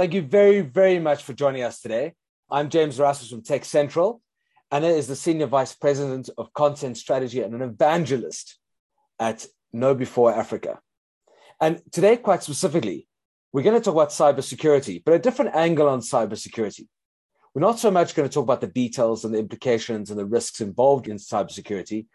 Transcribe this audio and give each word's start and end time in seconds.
Thank 0.00 0.14
you 0.14 0.22
very, 0.22 0.62
very 0.62 0.98
much 0.98 1.24
for 1.24 1.34
joining 1.34 1.62
us 1.62 1.82
today. 1.82 2.14
I'm 2.50 2.70
James 2.70 2.98
Erasmus 2.98 3.28
from 3.28 3.42
Tech 3.42 3.66
Central. 3.66 4.22
Anna 4.70 4.86
is 4.86 5.06
the 5.06 5.14
Senior 5.14 5.44
Vice 5.44 5.74
President 5.74 6.30
of 6.38 6.54
Content 6.54 6.96
Strategy 6.96 7.42
and 7.42 7.52
an 7.52 7.60
evangelist 7.60 8.58
at 9.18 9.44
KnowBe4 9.74 10.34
Africa. 10.34 10.80
And 11.60 11.82
today, 11.92 12.16
quite 12.16 12.42
specifically, 12.42 13.08
we're 13.52 13.60
going 13.60 13.78
to 13.78 13.84
talk 13.84 13.92
about 13.92 14.08
cybersecurity, 14.08 15.02
but 15.04 15.12
a 15.12 15.18
different 15.18 15.54
angle 15.54 15.86
on 15.86 16.00
cybersecurity. 16.00 16.88
We're 17.52 17.60
not 17.60 17.78
so 17.78 17.90
much 17.90 18.14
going 18.14 18.26
to 18.26 18.32
talk 18.32 18.44
about 18.44 18.62
the 18.62 18.68
details 18.68 19.26
and 19.26 19.34
the 19.34 19.38
implications 19.38 20.08
and 20.08 20.18
the 20.18 20.24
risks 20.24 20.62
involved 20.62 21.08
in 21.08 21.18
cybersecurity, 21.18 22.06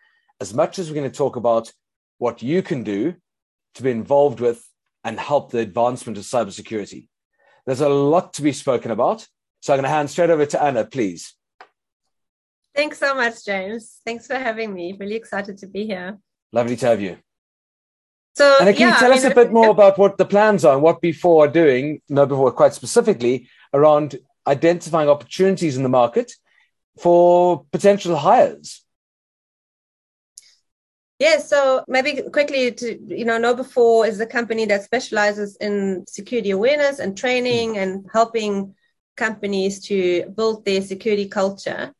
as 0.41 0.55
much 0.55 0.79
as 0.79 0.89
we're 0.89 0.95
going 0.95 1.11
to 1.11 1.15
talk 1.15 1.35
about 1.35 1.71
what 2.17 2.41
you 2.41 2.63
can 2.63 2.81
do 2.81 3.13
to 3.75 3.83
be 3.83 3.91
involved 3.91 4.39
with 4.39 4.67
and 5.03 5.19
help 5.19 5.51
the 5.51 5.59
advancement 5.59 6.17
of 6.17 6.23
cybersecurity. 6.23 7.09
There's 7.65 7.81
a 7.81 7.89
lot 7.89 8.33
to 8.33 8.41
be 8.41 8.51
spoken 8.51 8.91
about. 8.91 9.27
So 9.61 9.73
I'm 9.73 9.77
going 9.77 9.89
to 9.89 9.89
hand 9.89 10.09
straight 10.09 10.29
over 10.29 10.45
to 10.45 10.61
Anna, 10.61 10.85
please. 10.85 11.33
Thanks 12.75 12.99
so 12.99 13.15
much, 13.15 13.43
James. 13.45 14.01
Thanks 14.05 14.27
for 14.27 14.35
having 14.35 14.73
me. 14.73 14.95
Really 14.99 15.15
excited 15.15 15.57
to 15.59 15.67
be 15.67 15.85
here. 15.85 16.19
Lovely 16.51 16.75
to 16.75 16.85
have 16.85 17.01
you. 17.01 17.17
So, 18.35 18.57
and 18.59 18.75
can 18.75 18.89
yeah, 18.89 18.93
you 18.93 18.99
tell 18.99 19.11
I 19.11 19.15
mean, 19.15 19.25
us 19.25 19.31
a 19.31 19.33
bit 19.33 19.51
more 19.51 19.69
about 19.69 19.97
what 19.97 20.17
the 20.17 20.25
plans 20.25 20.65
are 20.65 20.73
and 20.73 20.83
what 20.83 21.01
Before 21.01 21.45
are 21.45 21.47
doing, 21.47 22.01
KnowBe4 22.11 22.53
quite 22.53 22.73
specifically, 22.73 23.47
around 23.73 24.17
identifying 24.45 25.09
opportunities 25.09 25.77
in 25.77 25.83
the 25.83 25.89
market 25.89 26.33
for 26.99 27.65
potential 27.71 28.15
hires? 28.15 28.84
Yeah, 31.17 31.37
so 31.37 31.85
maybe 31.87 32.21
quickly 32.29 32.71
to 32.73 33.17
you 33.17 33.23
know, 33.23 33.39
KnowBe4 33.39 34.07
is 34.09 34.19
a 34.19 34.25
company 34.25 34.65
that 34.65 34.83
specializes 34.83 35.55
in 35.57 36.03
security 36.07 36.51
awareness 36.51 36.99
and 36.99 37.17
training 37.17 37.75
mm. 37.75 37.77
and 37.77 38.05
helping 38.11 38.75
companies 39.15 39.79
to 39.87 40.25
build 40.35 40.65
their 40.65 40.81
security 40.81 41.27
culture. 41.27 41.93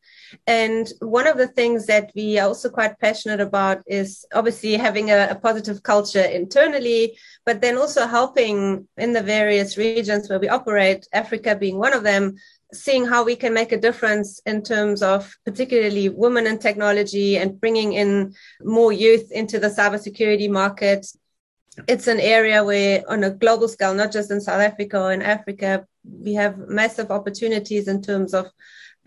And 0.47 0.91
one 0.99 1.27
of 1.27 1.37
the 1.37 1.47
things 1.47 1.85
that 1.87 2.11
we 2.15 2.39
are 2.39 2.47
also 2.47 2.69
quite 2.69 2.99
passionate 2.99 3.39
about 3.39 3.83
is 3.87 4.25
obviously 4.33 4.75
having 4.75 5.11
a, 5.11 5.29
a, 5.31 5.35
positive 5.35 5.83
culture 5.83 6.23
internally, 6.23 7.17
but 7.45 7.61
then 7.61 7.77
also 7.77 8.07
helping 8.07 8.87
in 8.97 9.13
the 9.13 9.21
various 9.21 9.77
regions 9.77 10.29
where 10.29 10.39
we 10.39 10.49
operate, 10.49 11.07
Africa 11.13 11.55
being 11.55 11.77
one 11.77 11.93
of 11.93 12.03
them, 12.03 12.35
seeing 12.73 13.05
how 13.05 13.23
we 13.23 13.35
can 13.35 13.53
make 13.53 13.71
a 13.71 13.79
difference 13.79 14.41
in 14.45 14.61
terms 14.61 15.01
of 15.01 15.35
particularly 15.45 16.09
women 16.09 16.47
in 16.47 16.59
technology 16.59 17.37
and 17.37 17.59
bringing 17.59 17.93
in 17.93 18.33
more 18.61 18.91
youth 18.91 19.31
into 19.31 19.59
the 19.59 19.69
cybersecurity 19.69 20.49
market. 20.49 21.05
It's 21.87 22.07
an 22.07 22.19
area 22.19 22.63
where, 22.63 23.03
on 23.09 23.23
a 23.23 23.31
global 23.31 23.67
scale, 23.67 23.93
not 23.93 24.11
just 24.11 24.31
in 24.31 24.39
South 24.41 24.61
Africa 24.61 25.01
or 25.01 25.11
in 25.11 25.21
Africa, 25.21 25.85
we 26.03 26.33
have 26.35 26.57
massive 26.57 27.11
opportunities 27.11 27.87
in 27.87 28.01
terms 28.01 28.33
of 28.33 28.47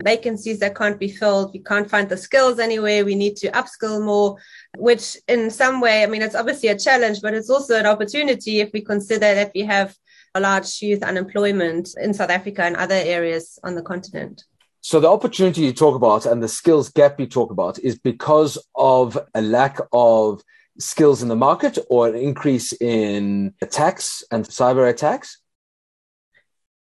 vacancies 0.03 0.59
that 0.59 0.75
can't 0.75 0.99
be 0.99 1.09
filled. 1.09 1.53
We 1.53 1.59
can't 1.59 1.89
find 1.89 2.07
the 2.07 2.17
skills 2.17 2.59
anywhere. 2.59 3.05
We 3.05 3.15
need 3.15 3.35
to 3.37 3.51
upskill 3.51 4.03
more, 4.03 4.37
which 4.77 5.17
in 5.27 5.49
some 5.49 5.81
way, 5.81 6.03
I 6.03 6.07
mean, 6.07 6.21
it's 6.21 6.35
obviously 6.35 6.69
a 6.69 6.79
challenge, 6.79 7.21
but 7.21 7.33
it's 7.33 7.49
also 7.49 7.77
an 7.77 7.85
opportunity 7.85 8.59
if 8.59 8.71
we 8.73 8.81
consider 8.81 9.35
that 9.35 9.51
we 9.53 9.61
have 9.61 9.95
a 10.35 10.39
large 10.39 10.81
youth 10.81 11.03
unemployment 11.03 11.89
in 11.99 12.13
South 12.13 12.29
Africa 12.29 12.63
and 12.63 12.75
other 12.75 12.95
areas 12.95 13.59
on 13.63 13.75
the 13.75 13.81
continent. 13.81 14.43
So 14.81 14.99
the 14.99 15.09
opportunity 15.09 15.61
you 15.61 15.73
talk 15.73 15.95
about 15.95 16.25
and 16.25 16.41
the 16.41 16.47
skills 16.47 16.89
gap 16.89 17.19
you 17.19 17.27
talk 17.27 17.51
about 17.51 17.79
is 17.79 17.99
because 17.99 18.57
of 18.75 19.17
a 19.33 19.41
lack 19.41 19.79
of 19.91 20.41
skills 20.79 21.21
in 21.21 21.27
the 21.27 21.35
market 21.35 21.77
or 21.89 22.07
an 22.07 22.15
increase 22.15 22.71
in 22.73 23.53
attacks 23.61 24.23
and 24.31 24.45
cyber 24.45 24.89
attacks? 24.89 25.38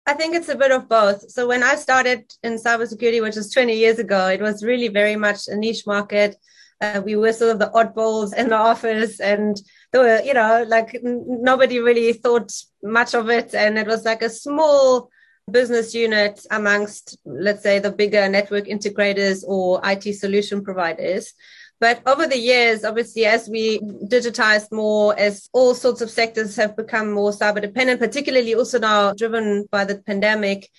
I 0.07 0.13
think 0.13 0.35
it's 0.35 0.49
a 0.49 0.55
bit 0.55 0.71
of 0.71 0.87
both. 0.87 1.31
So 1.31 1.47
when 1.47 1.63
I 1.63 1.75
started 1.75 2.31
in 2.43 2.55
cybersecurity, 2.55 3.21
which 3.21 3.35
was 3.35 3.51
20 3.51 3.73
years 3.75 3.97
ago, 3.97 4.27
it 4.27 4.41
was 4.41 4.63
really 4.63 4.87
very 4.87 5.15
much 5.15 5.47
a 5.47 5.55
niche 5.55 5.87
market. 5.87 6.35
Uh, 6.79 7.01
we 7.03 7.15
were 7.15 7.33
sort 7.33 7.51
of 7.51 7.59
the 7.59 7.71
oddballs 7.73 8.35
in 8.35 8.49
the 8.49 8.55
office, 8.55 9.19
and 9.19 9.59
there 9.91 10.01
were, 10.01 10.21
you 10.21 10.33
know, 10.33 10.65
like 10.67 10.95
nobody 11.01 11.79
really 11.79 12.13
thought 12.13 12.51
much 12.83 13.15
of 13.15 13.29
it, 13.29 13.55
and 13.55 13.77
it 13.79 13.87
was 13.87 14.05
like 14.05 14.21
a 14.21 14.29
small 14.29 15.09
business 15.49 15.93
unit 15.93 16.45
amongst, 16.51 17.17
let's 17.25 17.63
say, 17.63 17.79
the 17.79 17.91
bigger 17.91 18.27
network 18.27 18.65
integrators 18.65 19.43
or 19.47 19.79
IT 19.83 20.13
solution 20.13 20.63
providers. 20.63 21.33
But 21.79 22.01
over 22.05 22.25
the 22.25 22.37
years, 22.37 22.85
obviously, 22.85 23.25
as 23.25 23.49
we 23.49 23.79
digitized 23.79 24.71
more, 24.71 25.17
as 25.19 25.49
all 25.53 25.73
sorts 25.73 26.01
of 26.01 26.09
sectors 26.09 26.55
have 26.55 26.75
become 26.75 27.11
more 27.11 27.31
cyber 27.31 27.61
dependent, 27.61 27.99
particularly 27.99 28.55
also 28.55 28.79
now 28.79 29.13
driven 29.13 29.67
by 29.71 29.83
the 29.83 29.97
pandemic, 29.99 30.69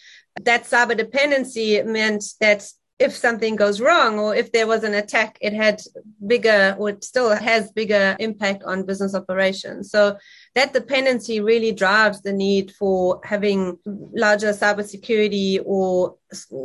that 0.42 0.64
cyber 0.64 0.96
dependency 0.96 1.82
meant 1.82 2.24
that 2.40 2.66
if 2.98 3.14
something 3.14 3.56
goes 3.56 3.80
wrong 3.80 4.18
or 4.18 4.34
if 4.34 4.52
there 4.52 4.66
was 4.66 4.82
an 4.82 4.94
attack, 4.94 5.36
it 5.42 5.52
had 5.52 5.82
bigger 6.26 6.74
or 6.78 6.90
it 6.90 7.04
still 7.04 7.34
has 7.34 7.70
bigger 7.72 8.16
impact 8.18 8.62
on 8.64 8.86
business 8.86 9.14
operations. 9.14 9.90
So 9.90 10.16
that 10.56 10.72
dependency 10.72 11.38
really 11.38 11.70
drives 11.70 12.22
the 12.22 12.32
need 12.32 12.72
for 12.72 13.20
having 13.24 13.78
larger 13.84 14.54
cybersecurity 14.54 15.60
or 15.66 16.16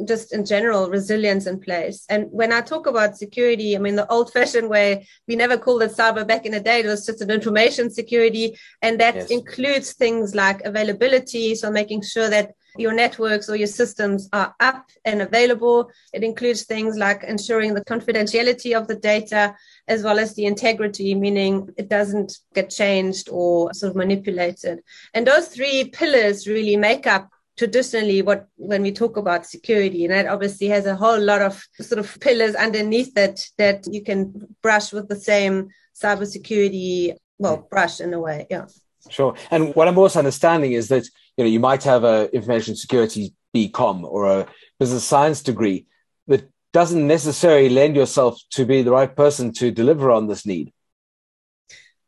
just 0.05 0.33
in 0.33 0.45
general 0.45 0.89
resilience 0.89 1.45
in 1.45 1.59
place. 1.59 2.05
And 2.09 2.27
when 2.31 2.53
I 2.53 2.61
talk 2.61 2.87
about 2.87 3.17
security, 3.17 3.75
I 3.75 3.79
mean 3.79 3.97
the 3.97 4.09
old 4.09 4.31
fashioned 4.31 4.69
way, 4.69 5.05
we 5.27 5.35
never 5.35 5.57
called 5.57 5.83
it 5.83 5.91
cyber 5.91 6.25
back 6.25 6.45
in 6.45 6.53
the 6.53 6.61
day. 6.61 6.79
It 6.79 6.85
was 6.85 7.05
just 7.05 7.19
an 7.19 7.29
information 7.29 7.91
security. 7.91 8.57
And 8.81 8.97
that 9.01 9.15
yes. 9.15 9.29
includes 9.29 9.91
things 9.91 10.33
like 10.33 10.61
availability. 10.61 11.53
So 11.55 11.69
making 11.69 12.03
sure 12.03 12.29
that 12.29 12.53
your 12.77 12.93
networks 12.93 13.49
or 13.49 13.55
your 13.55 13.67
systems 13.67 14.29
are 14.33 14.55
up 14.59 14.89
and 15.05 15.21
available. 15.21 15.91
It 16.13 16.23
includes 16.23 16.63
things 16.63 16.97
like 16.97 17.23
ensuring 17.23 17.73
the 17.73 17.85
confidentiality 17.85 18.77
of 18.77 18.87
the 18.87 18.95
data 18.95 19.55
as 19.87 20.03
well 20.03 20.19
as 20.19 20.35
the 20.35 20.45
integrity, 20.45 21.15
meaning 21.15 21.69
it 21.77 21.89
doesn't 21.89 22.37
get 22.53 22.69
changed 22.69 23.29
or 23.31 23.73
sort 23.73 23.91
of 23.91 23.95
manipulated. 23.95 24.79
And 25.13 25.27
those 25.27 25.47
three 25.47 25.89
pillars 25.89 26.47
really 26.47 26.77
make 26.77 27.07
up 27.07 27.29
traditionally 27.57 28.21
what 28.21 28.47
when 28.55 28.81
we 28.81 28.91
talk 28.91 29.17
about 29.17 29.45
security 29.45 30.05
and 30.05 30.13
that 30.13 30.25
obviously 30.25 30.67
has 30.67 30.85
a 30.85 30.95
whole 30.95 31.19
lot 31.19 31.41
of 31.41 31.61
sort 31.79 31.99
of 31.99 32.19
pillars 32.21 32.55
underneath 32.55 33.13
that 33.13 33.45
that 33.57 33.85
you 33.91 34.01
can 34.01 34.47
brush 34.63 34.93
with 34.93 35.09
the 35.09 35.15
same 35.15 35.67
cybersecurity 35.93 37.13
well 37.37 37.67
brush 37.69 37.99
in 37.99 38.13
a 38.13 38.19
way 38.19 38.47
yeah 38.49 38.65
Sure. 39.09 39.35
And 39.49 39.73
what 39.75 39.87
I'm 39.87 39.97
also 39.97 40.19
understanding 40.19 40.73
is 40.73 40.89
that 40.89 41.07
you 41.41 41.47
know 41.47 41.53
you 41.53 41.59
might 41.59 41.83
have 41.83 42.03
a 42.03 42.33
information 42.33 42.75
security 42.75 43.33
BCom 43.55 44.03
or 44.03 44.27
a 44.27 44.47
business 44.79 45.03
science 45.03 45.41
degree 45.41 45.87
that 46.27 46.49
doesn't 46.71 47.07
necessarily 47.07 47.69
lend 47.69 47.95
yourself 47.95 48.39
to 48.51 48.65
be 48.65 48.81
the 48.83 48.91
right 48.91 49.15
person 49.15 49.51
to 49.53 49.71
deliver 49.71 50.11
on 50.11 50.27
this 50.27 50.45
need. 50.45 50.71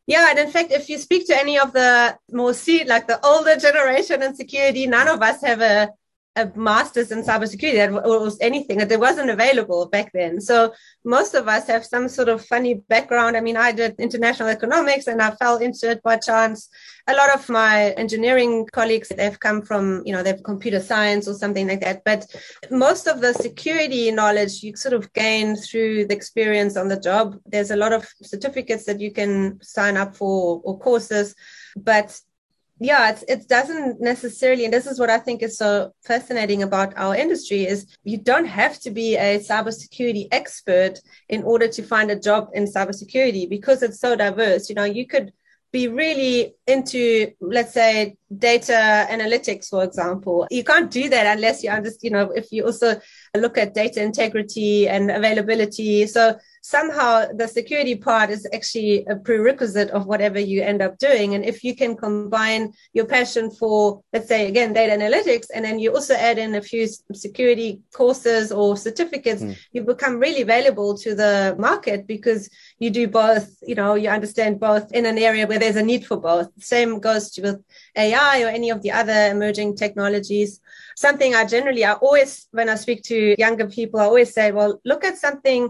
Yeah, 0.05 0.29
and 0.29 0.37
in 0.37 0.51
fact, 0.51 0.71
if 0.71 0.89
you 0.89 0.97
speak 0.97 1.27
to 1.27 1.37
any 1.37 1.57
of 1.57 1.73
the 1.73 2.17
more 2.31 2.53
see 2.53 2.83
like 2.83 3.07
the 3.07 3.25
older 3.25 3.55
generation 3.55 4.21
in 4.21 4.35
security, 4.35 4.85
none 4.85 5.07
of 5.07 5.21
us 5.21 5.41
have 5.41 5.61
a 5.61 5.89
a 6.35 6.51
master's 6.55 7.11
in 7.11 7.23
cybersecurity 7.23 7.75
that 7.75 7.91
was 7.91 8.37
anything 8.41 8.79
that 8.79 8.99
wasn't 8.99 9.29
available 9.29 9.85
back 9.87 10.11
then. 10.13 10.41
So 10.41 10.73
most 11.05 11.35
of 11.35 11.47
us 11.47 11.67
have 11.67 11.85
some 11.85 12.09
sort 12.09 12.27
of 12.27 12.43
funny 12.45 12.73
background. 12.73 13.37
I 13.37 13.41
mean, 13.41 13.55
I 13.55 13.71
did 13.71 13.95
international 13.99 14.49
economics 14.49 15.05
and 15.07 15.21
I 15.21 15.31
fell 15.31 15.57
into 15.57 15.91
it 15.91 16.01
by 16.01 16.17
chance. 16.17 16.69
A 17.07 17.13
lot 17.13 17.33
of 17.35 17.47
my 17.49 17.91
engineering 17.91 18.67
colleagues, 18.71 19.09
they've 19.09 19.39
come 19.39 19.61
from, 19.61 20.01
you 20.05 20.13
know, 20.13 20.23
they've 20.23 20.41
computer 20.41 20.79
science 20.79 21.27
or 21.27 21.35
something 21.35 21.67
like 21.67 21.81
that. 21.81 22.03
But 22.03 22.25
most 22.71 23.07
of 23.07 23.21
the 23.21 23.33
security 23.33 24.09
knowledge 24.09 24.63
you 24.63 24.75
sort 24.75 24.93
of 24.93 25.13
gain 25.13 25.55
through 25.55 26.07
the 26.07 26.15
experience 26.15 26.77
on 26.77 26.87
the 26.87 26.99
job. 26.99 27.37
There's 27.45 27.71
a 27.71 27.75
lot 27.75 27.93
of 27.93 28.07
certificates 28.23 28.85
that 28.85 28.99
you 28.99 29.11
can 29.11 29.59
sign 29.61 29.97
up 29.97 30.15
for 30.15 30.61
or 30.63 30.79
courses, 30.79 31.35
but 31.75 32.19
yeah 32.83 33.09
it's, 33.11 33.23
it 33.27 33.47
doesn't 33.47 34.01
necessarily 34.01 34.65
and 34.65 34.73
this 34.73 34.85
is 34.85 34.99
what 34.99 35.09
i 35.09 35.17
think 35.17 35.41
is 35.41 35.57
so 35.57 35.91
fascinating 36.03 36.63
about 36.63 36.93
our 36.97 37.15
industry 37.15 37.65
is 37.65 37.87
you 38.03 38.17
don't 38.17 38.45
have 38.45 38.79
to 38.79 38.91
be 38.91 39.15
a 39.15 39.39
cybersecurity 39.39 40.27
expert 40.31 40.99
in 41.29 41.43
order 41.43 41.67
to 41.67 41.81
find 41.81 42.11
a 42.11 42.19
job 42.19 42.49
in 42.53 42.65
cybersecurity 42.65 43.49
because 43.49 43.81
it's 43.83 43.99
so 43.99 44.15
diverse. 44.15 44.69
You 44.69 44.75
know 44.75 44.83
you 44.83 45.07
could 45.07 45.31
be 45.71 45.87
really 45.87 46.53
into 46.67 47.31
let's 47.41 47.73
say 47.73 48.15
data 48.37 49.07
analytics 49.09 49.69
for 49.69 49.83
example. 49.83 50.47
You 50.51 50.63
can't 50.63 50.91
do 50.91 51.09
that 51.09 51.35
unless 51.35 51.63
you 51.63 51.69
understand 51.69 52.03
you 52.03 52.11
know 52.11 52.31
if 52.31 52.51
you 52.51 52.65
also 52.65 52.99
look 53.35 53.57
at 53.57 53.73
data 53.73 53.99
integrity 53.99 54.87
and 54.87 55.09
availability. 55.09 56.05
So 56.05 56.37
somehow 56.61 57.25
the 57.33 57.47
security 57.47 57.95
part 57.95 58.29
is 58.29 58.47
actually 58.53 59.05
a 59.07 59.15
prerequisite 59.15 59.89
of 59.89 60.05
whatever 60.05 60.39
you 60.39 60.61
end 60.61 60.83
up 60.83 60.99
doing. 60.99 61.33
And 61.33 61.43
if 61.43 61.63
you 61.63 61.75
can 61.75 61.97
combine 61.97 62.73
your 62.93 63.05
passion 63.05 63.49
for, 63.49 64.03
let's 64.13 64.27
say, 64.27 64.47
again, 64.47 64.71
data 64.71 64.93
analytics, 64.95 65.47
and 65.51 65.65
then 65.65 65.79
you 65.79 65.91
also 65.95 66.13
add 66.13 66.37
in 66.37 66.53
a 66.53 66.61
few 66.61 66.87
security 67.11 67.81
courses 67.91 68.51
or 68.51 68.77
certificates, 68.77 69.41
mm. 69.41 69.57
you 69.71 69.81
become 69.81 70.19
really 70.19 70.43
valuable 70.43 70.95
to 70.99 71.15
the 71.15 71.55
market 71.57 72.05
because 72.05 72.51
you 72.77 72.91
do 72.91 73.07
both, 73.07 73.49
you 73.63 73.73
know, 73.73 73.95
you 73.95 74.09
understand 74.09 74.59
both 74.59 74.91
in 74.91 75.07
an 75.07 75.17
area 75.17 75.47
where 75.47 75.57
there's 75.57 75.75
a 75.75 75.81
need 75.81 76.05
for 76.05 76.17
both. 76.17 76.49
Same 76.59 76.99
goes 76.99 77.31
to 77.31 77.41
with 77.41 77.63
AI 77.97 78.43
or 78.43 78.47
any 78.47 78.69
of 78.69 78.83
the 78.83 78.91
other 78.91 79.31
emerging 79.31 79.75
technologies. 79.75 80.61
Something 80.95 81.35
I 81.35 81.45
generally, 81.45 81.85
I 81.85 81.93
always, 81.93 82.47
when 82.51 82.69
I 82.69 82.75
speak 82.75 83.03
to 83.03 83.35
younger 83.37 83.67
people, 83.67 83.99
I 83.99 84.03
always 84.03 84.33
say, 84.33 84.51
well, 84.51 84.79
look 84.85 85.03
at 85.03 85.17
something 85.17 85.69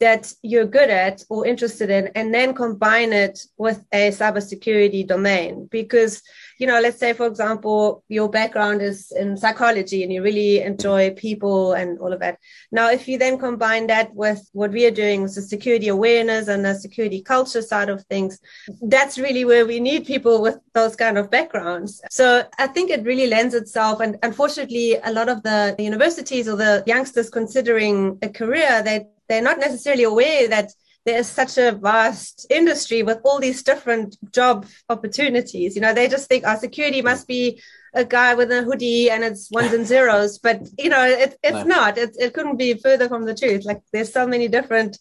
that 0.00 0.32
you're 0.42 0.66
good 0.66 0.90
at 0.90 1.22
or 1.30 1.46
interested 1.46 1.88
in, 1.88 2.08
and 2.14 2.34
then 2.34 2.52
combine 2.52 3.12
it 3.12 3.38
with 3.56 3.82
a 3.92 4.10
cybersecurity 4.10 5.06
domain. 5.06 5.68
Because, 5.70 6.20
you 6.64 6.68
know, 6.68 6.80
let's 6.80 6.98
say, 6.98 7.12
for 7.12 7.26
example, 7.26 8.02
your 8.08 8.26
background 8.26 8.80
is 8.80 9.12
in 9.12 9.36
psychology 9.36 10.02
and 10.02 10.10
you 10.10 10.22
really 10.22 10.62
enjoy 10.62 11.10
people 11.10 11.74
and 11.74 11.98
all 11.98 12.10
of 12.10 12.20
that. 12.20 12.38
Now, 12.72 12.88
if 12.88 13.06
you 13.06 13.18
then 13.18 13.36
combine 13.36 13.86
that 13.88 14.14
with 14.14 14.48
what 14.54 14.70
we 14.70 14.86
are 14.86 14.90
doing 14.90 15.20
with 15.20 15.34
the 15.34 15.42
security 15.42 15.88
awareness 15.88 16.48
and 16.48 16.64
the 16.64 16.74
security 16.74 17.20
culture 17.20 17.60
side 17.60 17.90
of 17.90 18.02
things, 18.04 18.40
that's 18.80 19.18
really 19.18 19.44
where 19.44 19.66
we 19.66 19.78
need 19.78 20.06
people 20.06 20.40
with 20.40 20.58
those 20.72 20.96
kind 20.96 21.18
of 21.18 21.30
backgrounds. 21.30 22.00
So 22.08 22.44
I 22.58 22.66
think 22.68 22.90
it 22.90 23.04
really 23.04 23.26
lends 23.26 23.52
itself. 23.52 24.00
And 24.00 24.16
unfortunately, 24.22 24.96
a 25.04 25.12
lot 25.12 25.28
of 25.28 25.42
the 25.42 25.76
universities 25.78 26.48
or 26.48 26.56
the 26.56 26.82
youngsters 26.86 27.28
considering 27.28 28.18
a 28.22 28.30
career, 28.30 28.82
they 28.82 29.06
they're 29.28 29.42
not 29.42 29.58
necessarily 29.58 30.04
aware 30.04 30.48
that 30.48 30.70
there's 31.04 31.28
such 31.28 31.58
a 31.58 31.72
vast 31.72 32.46
industry 32.48 33.02
with 33.02 33.18
all 33.24 33.38
these 33.38 33.62
different 33.62 34.16
job 34.32 34.66
opportunities. 34.88 35.74
You 35.74 35.82
know, 35.82 35.92
they 35.92 36.08
just 36.08 36.28
think 36.28 36.44
our 36.44 36.56
oh, 36.56 36.58
security 36.58 37.02
must 37.02 37.28
be 37.28 37.60
a 37.92 38.04
guy 38.04 38.34
with 38.34 38.50
a 38.50 38.62
hoodie 38.62 39.10
and 39.10 39.22
it's 39.22 39.50
ones 39.50 39.72
and 39.72 39.86
zeros, 39.86 40.38
but 40.42 40.62
you 40.78 40.88
know, 40.88 41.04
it, 41.04 41.38
it's 41.42 41.64
no. 41.66 41.76
not. 41.76 41.98
It, 41.98 42.16
it 42.18 42.32
couldn't 42.32 42.56
be 42.56 42.74
further 42.74 43.08
from 43.08 43.26
the 43.26 43.34
truth. 43.34 43.64
Like 43.64 43.82
there's 43.92 44.12
so 44.12 44.26
many 44.26 44.48
different 44.48 44.98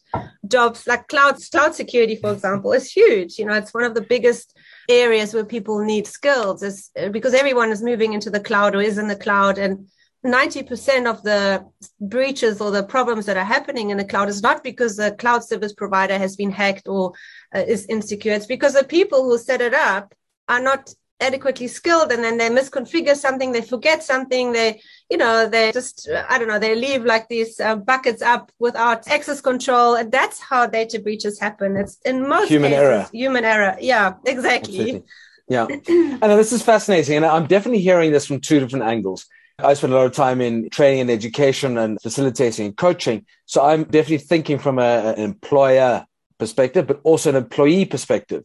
jobs, 0.47 0.85
like 0.87 1.07
cloud 1.07 1.37
cloud 1.51 1.73
security, 1.73 2.17
for 2.17 2.33
example, 2.33 2.73
is 2.73 2.91
huge. 2.91 3.39
You 3.39 3.45
know, 3.45 3.55
it's 3.55 3.73
one 3.73 3.83
of 3.83 3.95
the 3.95 4.01
biggest 4.01 4.57
areas 4.89 5.33
where 5.33 5.45
people 5.45 5.83
need 5.83 6.05
skills. 6.05 6.63
Is 6.63 6.91
because 7.11 7.33
everyone 7.33 7.71
is 7.71 7.81
moving 7.81 8.13
into 8.13 8.29
the 8.29 8.41
cloud 8.41 8.75
or 8.75 8.81
is 8.81 8.97
in 8.97 9.07
the 9.07 9.15
cloud, 9.15 9.57
and 9.57 9.87
90% 10.25 11.05
of 11.05 11.21
the 11.23 11.65
breaches 11.99 12.61
or 12.61 12.71
the 12.71 12.83
problems 12.83 13.25
that 13.25 13.37
are 13.37 13.43
happening 13.43 13.89
in 13.89 13.97
the 13.97 14.05
cloud 14.05 14.29
is 14.29 14.41
not 14.41 14.63
because 14.63 14.95
the 14.95 15.11
cloud 15.11 15.43
service 15.43 15.73
provider 15.73 16.17
has 16.17 16.35
been 16.35 16.51
hacked 16.51 16.87
or 16.87 17.13
uh, 17.53 17.59
is 17.59 17.85
insecure. 17.87 18.33
It's 18.33 18.45
because 18.45 18.73
the 18.73 18.85
people 18.85 19.23
who 19.23 19.37
set 19.37 19.61
it 19.61 19.73
up 19.73 20.13
are 20.47 20.61
not 20.61 20.93
adequately 21.19 21.67
skilled 21.67 22.11
and 22.11 22.23
then 22.23 22.37
they 22.37 22.49
misconfigure 22.49 23.15
something, 23.15 23.51
they 23.51 23.61
forget 23.61 24.03
something, 24.03 24.51
they, 24.51 24.81
you 25.09 25.17
know, 25.17 25.47
they 25.47 25.71
just, 25.71 26.09
I 26.29 26.37
don't 26.37 26.47
know, 26.47 26.59
they 26.59 26.75
leave 26.75 27.05
like 27.05 27.27
these 27.27 27.59
uh, 27.59 27.75
buckets 27.75 28.21
up 28.21 28.51
without 28.59 29.07
access 29.07 29.41
control. 29.41 29.95
And 29.95 30.11
that's 30.11 30.39
how 30.39 30.67
data 30.67 30.99
breaches 30.99 31.39
happen. 31.39 31.77
It's 31.77 31.97
in 32.05 32.27
most 32.27 32.49
human 32.49 32.71
cases, 32.71 32.83
error. 32.83 33.09
Human 33.13 33.45
error. 33.45 33.77
Yeah, 33.79 34.13
exactly. 34.25 34.79
Absolutely. 34.79 35.03
Yeah. 35.49 35.67
and 35.87 36.21
this 36.21 36.51
is 36.51 36.61
fascinating. 36.61 37.17
And 37.17 37.25
I'm 37.25 37.47
definitely 37.47 37.81
hearing 37.81 38.11
this 38.11 38.25
from 38.25 38.39
two 38.39 38.59
different 38.59 38.85
angles. 38.85 39.25
I 39.59 39.73
spend 39.75 39.93
a 39.93 39.95
lot 39.95 40.05
of 40.05 40.13
time 40.13 40.41
in 40.41 40.69
training 40.69 41.01
and 41.01 41.11
education 41.11 41.77
and 41.77 42.01
facilitating 42.01 42.67
and 42.67 42.77
coaching. 42.77 43.25
So 43.45 43.63
I'm 43.63 43.83
definitely 43.83 44.17
thinking 44.19 44.57
from 44.57 44.79
a, 44.79 45.13
an 45.15 45.19
employer 45.19 46.05
perspective, 46.39 46.87
but 46.87 46.99
also 47.03 47.29
an 47.29 47.35
employee 47.35 47.85
perspective. 47.85 48.43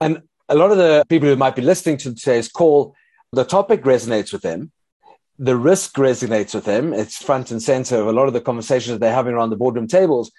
And 0.00 0.22
a 0.48 0.54
lot 0.54 0.70
of 0.70 0.78
the 0.78 1.04
people 1.08 1.28
who 1.28 1.36
might 1.36 1.56
be 1.56 1.62
listening 1.62 1.96
to 1.98 2.14
today's 2.14 2.48
call, 2.48 2.94
the 3.32 3.44
topic 3.44 3.82
resonates 3.82 4.32
with 4.32 4.42
them. 4.42 4.72
The 5.38 5.56
risk 5.56 5.94
resonates 5.94 6.54
with 6.54 6.64
them. 6.64 6.92
It's 6.92 7.22
front 7.22 7.50
and 7.50 7.62
center 7.62 7.96
of 8.00 8.06
a 8.06 8.12
lot 8.12 8.26
of 8.26 8.34
the 8.34 8.40
conversations 8.42 8.98
they're 8.98 9.14
having 9.14 9.34
around 9.34 9.50
the 9.50 9.56
boardroom 9.56 9.88
tables 9.88 10.30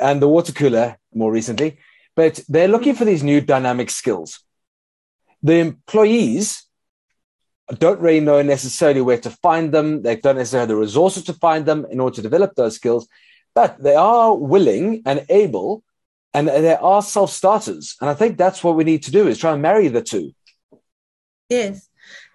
and 0.00 0.22
the 0.22 0.28
water 0.28 0.52
cooler 0.52 0.96
more 1.12 1.30
recently. 1.30 1.78
But 2.16 2.40
they're 2.48 2.68
looking 2.68 2.94
for 2.94 3.04
these 3.04 3.22
new 3.22 3.40
dynamic 3.40 3.90
skills. 3.90 4.40
The 5.42 5.58
employees 5.58 6.67
don't 7.74 8.00
really 8.00 8.20
know 8.20 8.40
necessarily 8.42 9.00
where 9.00 9.18
to 9.18 9.30
find 9.30 9.72
them. 9.72 10.02
They 10.02 10.16
don't 10.16 10.36
necessarily 10.36 10.62
have 10.62 10.68
the 10.68 10.76
resources 10.76 11.24
to 11.24 11.34
find 11.34 11.66
them 11.66 11.86
in 11.90 12.00
order 12.00 12.16
to 12.16 12.22
develop 12.22 12.54
those 12.54 12.76
skills, 12.76 13.08
but 13.54 13.82
they 13.82 13.94
are 13.94 14.34
willing 14.34 15.02
and 15.04 15.26
able, 15.28 15.82
and 16.32 16.48
they 16.48 16.76
are 16.76 17.02
self 17.02 17.30
starters. 17.30 17.96
And 18.00 18.08
I 18.08 18.14
think 18.14 18.38
that's 18.38 18.64
what 18.64 18.76
we 18.76 18.84
need 18.84 19.02
to 19.04 19.10
do 19.10 19.28
is 19.28 19.38
try 19.38 19.52
and 19.52 19.62
marry 19.62 19.88
the 19.88 20.02
two. 20.02 20.32
Yes. 21.48 21.88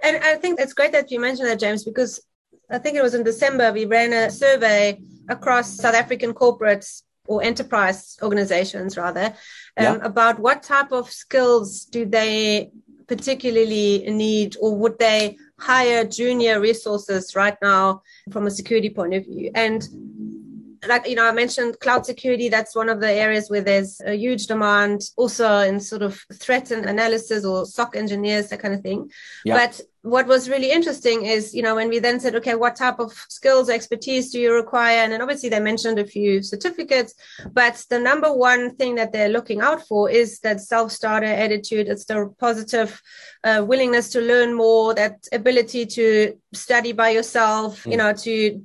And 0.03 0.17
I 0.23 0.35
think 0.35 0.59
it's 0.59 0.73
great 0.73 0.91
that 0.91 1.11
you 1.11 1.19
mentioned 1.19 1.47
that, 1.47 1.59
James, 1.59 1.83
because 1.83 2.21
I 2.69 2.77
think 2.77 2.97
it 2.97 3.03
was 3.03 3.13
in 3.13 3.23
December 3.23 3.71
we 3.71 3.85
ran 3.85 4.13
a 4.13 4.29
survey 4.29 4.99
across 5.29 5.77
South 5.77 5.95
African 5.95 6.33
corporates 6.33 7.03
or 7.27 7.41
enterprise 7.41 8.17
organizations 8.21 8.97
rather 8.97 9.25
um, 9.25 9.33
yeah. 9.77 9.97
about 10.01 10.39
what 10.39 10.63
type 10.63 10.91
of 10.91 11.09
skills 11.09 11.85
do 11.85 12.05
they 12.05 12.69
particularly 13.07 14.03
need 14.07 14.55
or 14.61 14.75
would 14.75 14.97
they 14.99 15.37
hire 15.59 16.03
junior 16.03 16.59
resources 16.59 17.35
right 17.35 17.57
now 17.61 18.01
from 18.31 18.47
a 18.47 18.51
security 18.51 18.89
point 18.89 19.13
of 19.13 19.25
view? 19.25 19.51
And 19.55 19.87
like 20.87 21.07
you 21.07 21.15
know 21.15 21.25
i 21.25 21.31
mentioned 21.31 21.79
cloud 21.79 22.05
security 22.05 22.49
that's 22.49 22.75
one 22.75 22.89
of 22.89 22.99
the 22.99 23.11
areas 23.11 23.49
where 23.49 23.61
there's 23.61 24.01
a 24.05 24.15
huge 24.15 24.47
demand 24.47 25.01
also 25.17 25.59
in 25.59 25.79
sort 25.79 26.01
of 26.01 26.23
threat 26.33 26.71
and 26.71 26.85
analysis 26.85 27.45
or 27.45 27.65
soc 27.65 27.95
engineers 27.95 28.49
that 28.49 28.59
kind 28.59 28.73
of 28.73 28.81
thing 28.81 29.09
yeah. 29.45 29.55
but 29.55 29.81
what 30.03 30.27
was 30.27 30.49
really 30.49 30.69
interesting 30.69 31.25
is 31.25 31.55
you 31.55 31.61
know 31.61 31.75
when 31.75 31.87
we 31.87 31.97
then 31.97 32.19
said 32.19 32.35
okay 32.35 32.55
what 32.55 32.75
type 32.75 32.99
of 32.99 33.13
skills 33.29 33.69
or 33.69 33.73
expertise 33.73 34.31
do 34.31 34.39
you 34.39 34.53
require 34.53 34.97
and 34.97 35.13
then 35.13 35.21
obviously 35.21 35.47
they 35.47 35.61
mentioned 35.61 35.97
a 35.97 36.05
few 36.05 36.43
certificates 36.43 37.13
but 37.53 37.81
the 37.89 37.97
number 37.97 38.31
one 38.33 38.75
thing 38.75 38.95
that 38.95 39.13
they're 39.13 39.29
looking 39.29 39.61
out 39.61 39.81
for 39.87 40.09
is 40.09 40.39
that 40.41 40.59
self-starter 40.59 41.25
attitude 41.25 41.87
it's 41.87 42.05
the 42.05 42.33
positive 42.37 43.01
uh, 43.45 43.63
willingness 43.65 44.09
to 44.09 44.19
learn 44.19 44.53
more 44.53 44.93
that 44.93 45.25
ability 45.31 45.85
to 45.85 46.37
study 46.53 46.91
by 46.91 47.09
yourself 47.09 47.83
mm. 47.85 47.91
you 47.91 47.97
know 47.97 48.11
to 48.11 48.61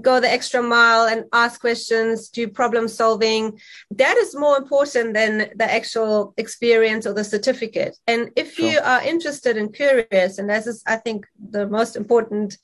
go 0.00 0.20
the 0.20 0.30
extra 0.30 0.62
mile 0.62 1.06
and 1.06 1.24
ask 1.32 1.60
questions, 1.60 2.28
do 2.28 2.46
problem 2.48 2.88
solving. 2.88 3.58
That 3.90 4.16
is 4.16 4.34
more 4.36 4.56
important 4.56 5.14
than 5.14 5.50
the 5.56 5.72
actual 5.72 6.34
experience 6.36 7.06
or 7.06 7.14
the 7.14 7.24
certificate. 7.24 7.96
And 8.06 8.30
if 8.36 8.54
sure. 8.54 8.70
you 8.70 8.78
are 8.78 9.02
interested 9.02 9.56
and 9.56 9.74
curious, 9.74 10.38
and 10.38 10.48
this 10.48 10.66
is, 10.66 10.82
I 10.86 10.96
think, 10.96 11.26
the 11.50 11.66
most 11.66 11.96
important 11.96 12.58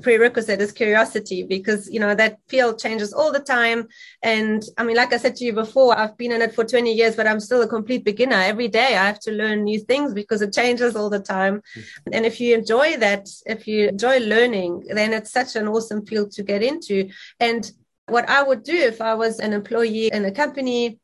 prerequisite 0.00 0.60
is 0.60 0.72
curiosity 0.72 1.42
because 1.42 1.90
you 1.90 2.00
know 2.00 2.14
that 2.14 2.38
field 2.48 2.78
changes 2.78 3.12
all 3.12 3.32
the 3.32 3.40
time. 3.40 3.88
And 4.22 4.62
i 4.78 4.84
mean 4.84 4.96
like 4.96 5.12
i 5.12 5.16
said 5.16 5.36
to 5.36 5.44
you 5.44 5.52
before 5.52 5.98
i've 5.98 6.16
been 6.16 6.32
in 6.32 6.42
it 6.42 6.54
for 6.54 6.64
20 6.64 6.92
years 6.92 7.16
but 7.16 7.26
i'm 7.26 7.40
still 7.40 7.62
a 7.62 7.68
complete 7.68 8.04
beginner. 8.04 8.36
Every 8.36 8.68
day 8.68 8.96
i 8.96 9.06
have 9.06 9.20
to 9.20 9.32
learn 9.32 9.64
new 9.64 9.80
things 9.80 10.14
because 10.14 10.42
it 10.42 10.52
changes 10.52 10.96
all 10.96 11.10
the 11.10 11.20
time. 11.20 11.62
Mm-hmm. 11.76 12.14
and 12.14 12.26
if 12.26 12.40
you 12.40 12.54
enjoy 12.54 12.96
that 12.98 13.28
if 13.46 13.66
you 13.66 13.88
enjoy 13.88 14.18
learning 14.20 14.84
then 14.88 15.12
it's 15.12 15.30
such 15.30 15.56
an 15.56 15.68
awesome 15.68 16.04
field 16.06 16.32
to 16.32 16.42
get 16.42 16.62
into. 16.62 17.10
And 17.40 17.70
what 18.06 18.28
i 18.28 18.42
would 18.42 18.62
do 18.64 18.76
if 18.76 19.00
i 19.00 19.14
was 19.14 19.38
an 19.38 19.52
employee 19.52 20.08
in 20.12 20.24
a 20.24 20.32
company 20.32 20.98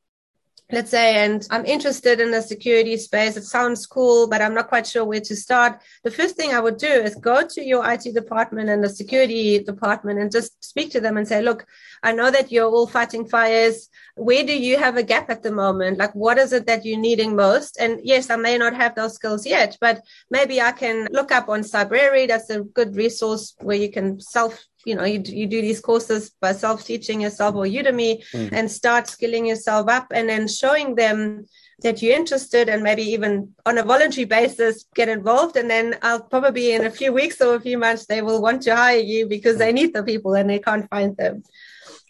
let's 0.70 0.90
say, 0.90 1.24
and 1.24 1.46
I'm 1.50 1.64
interested 1.64 2.20
in 2.20 2.30
the 2.30 2.42
security 2.42 2.96
space. 2.98 3.36
It 3.36 3.44
sounds 3.44 3.86
cool, 3.86 4.28
but 4.28 4.42
I'm 4.42 4.52
not 4.52 4.68
quite 4.68 4.86
sure 4.86 5.04
where 5.04 5.20
to 5.20 5.34
start. 5.36 5.80
The 6.04 6.10
first 6.10 6.36
thing 6.36 6.52
I 6.52 6.60
would 6.60 6.76
do 6.76 6.86
is 6.86 7.14
go 7.14 7.46
to 7.46 7.64
your 7.64 7.90
IT 7.90 8.12
department 8.14 8.68
and 8.68 8.84
the 8.84 8.88
security 8.90 9.62
department 9.62 10.18
and 10.18 10.30
just 10.30 10.62
speak 10.62 10.90
to 10.92 11.00
them 11.00 11.16
and 11.16 11.26
say, 11.26 11.40
look, 11.40 11.66
I 12.02 12.12
know 12.12 12.30
that 12.30 12.52
you're 12.52 12.70
all 12.70 12.86
fighting 12.86 13.26
fires. 13.26 13.88
Where 14.14 14.44
do 14.44 14.56
you 14.56 14.76
have 14.76 14.96
a 14.98 15.02
gap 15.02 15.30
at 15.30 15.42
the 15.42 15.52
moment? 15.52 15.98
Like, 15.98 16.14
what 16.14 16.36
is 16.36 16.52
it 16.52 16.66
that 16.66 16.84
you're 16.84 17.00
needing 17.00 17.34
most? 17.34 17.78
And 17.80 18.00
yes, 18.04 18.28
I 18.28 18.36
may 18.36 18.58
not 18.58 18.74
have 18.74 18.94
those 18.94 19.14
skills 19.14 19.46
yet, 19.46 19.78
but 19.80 20.02
maybe 20.30 20.60
I 20.60 20.72
can 20.72 21.08
look 21.10 21.32
up 21.32 21.48
on 21.48 21.60
Cybrary. 21.60 22.28
That's 22.28 22.50
a 22.50 22.60
good 22.60 22.94
resource 22.94 23.54
where 23.60 23.76
you 23.76 23.90
can 23.90 24.20
self 24.20 24.67
you 24.84 24.94
know 24.94 25.04
you, 25.04 25.20
you 25.24 25.46
do 25.46 25.60
these 25.60 25.80
courses 25.80 26.30
by 26.40 26.52
self-teaching 26.52 27.20
yourself 27.20 27.54
or 27.54 27.64
udemy 27.64 28.24
mm. 28.32 28.48
and 28.52 28.70
start 28.70 29.06
skilling 29.06 29.46
yourself 29.46 29.88
up 29.88 30.06
and 30.12 30.28
then 30.28 30.46
showing 30.46 30.94
them 30.94 31.46
that 31.82 32.02
you're 32.02 32.16
interested 32.16 32.68
and 32.68 32.82
maybe 32.82 33.02
even 33.02 33.54
on 33.64 33.78
a 33.78 33.84
voluntary 33.84 34.24
basis 34.24 34.84
get 34.94 35.08
involved. 35.08 35.56
And 35.56 35.70
then 35.70 35.96
i'll 36.02 36.22
probably 36.22 36.72
in 36.72 36.84
a 36.84 36.90
few 36.90 37.12
weeks 37.12 37.40
or 37.40 37.54
a 37.54 37.60
few 37.60 37.78
months 37.78 38.06
they 38.06 38.22
will 38.22 38.42
want 38.42 38.62
to 38.62 38.74
hire 38.74 38.98
you 38.98 39.26
because 39.26 39.58
they 39.58 39.72
need 39.72 39.94
the 39.94 40.02
people 40.02 40.34
and 40.34 40.50
they 40.50 40.58
can't 40.58 40.88
find 40.90 41.16
them. 41.16 41.42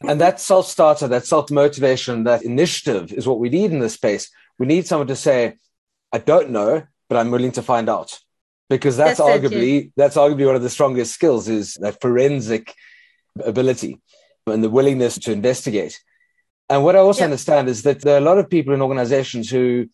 And 0.02 0.20
that 0.20 0.40
self-starter 0.40 1.08
that 1.08 1.26
self-motivation 1.26 2.24
that 2.24 2.42
initiative 2.42 3.12
is 3.12 3.26
what 3.26 3.40
we 3.40 3.48
need 3.48 3.72
in 3.72 3.80
this 3.80 3.94
space. 3.94 4.30
We 4.58 4.66
need 4.66 4.86
someone 4.86 5.08
to 5.08 5.16
say 5.16 5.56
i 6.12 6.18
don't 6.18 6.50
know 6.50 6.82
but 7.08 7.18
i'm 7.18 7.30
willing 7.30 7.52
to 7.52 7.62
find 7.62 7.88
out 7.88 8.18
because 8.68 8.96
that's, 8.96 9.18
that's 9.18 9.30
arguably 9.30 9.92
that's 9.96 10.16
arguably 10.16 10.46
one 10.46 10.56
of 10.56 10.62
the 10.62 10.70
strongest 10.70 11.14
skills 11.14 11.48
is 11.48 11.74
that 11.74 12.00
forensic 12.00 12.74
ability 13.44 14.00
and 14.46 14.62
the 14.62 14.70
willingness 14.70 15.18
to 15.18 15.32
investigate. 15.32 16.00
And 16.70 16.84
what 16.84 16.96
I 16.96 16.98
also 16.98 17.24
understand 17.24 17.68
is 17.68 17.82
that 17.82 18.02
there 18.02 18.14
are 18.14 18.18
a 18.18 18.28
lot 18.28 18.38
of 18.38 18.50
people 18.50 18.74
in 18.74 18.82
organizations 18.82 19.48
who 19.50 19.88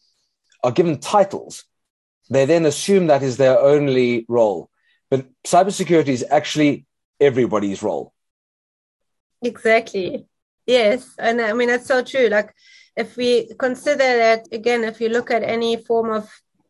are 0.62 0.73
given 0.73 0.99
titles. 0.99 1.64
They 2.31 2.47
then 2.47 2.66
assume 2.66 3.07
that 3.07 3.23
is 3.23 3.37
their 3.37 3.61
only 3.61 4.25
role. 4.28 4.71
But 5.11 5.26
cybersecurity 5.47 6.09
is 6.09 6.25
actually 6.28 6.87
everybody's 7.21 7.83
role. 7.83 8.12
Exactly. 9.43 10.26
Yes. 10.66 11.14
And 11.19 11.40
I 11.40 11.52
mean, 11.52 11.69
that's 11.69 11.87
so 11.87 12.02
true. 12.02 12.28
Like, 12.28 12.52
if 12.97 13.16
we 13.16 13.52
consider 13.59 13.99
that, 13.99 14.49
again, 14.50 14.83
if 14.85 15.00
you 15.00 15.09
look 15.09 15.31
at 15.31 15.43
any 15.43 15.76
form 15.76 16.11
of 16.11 16.28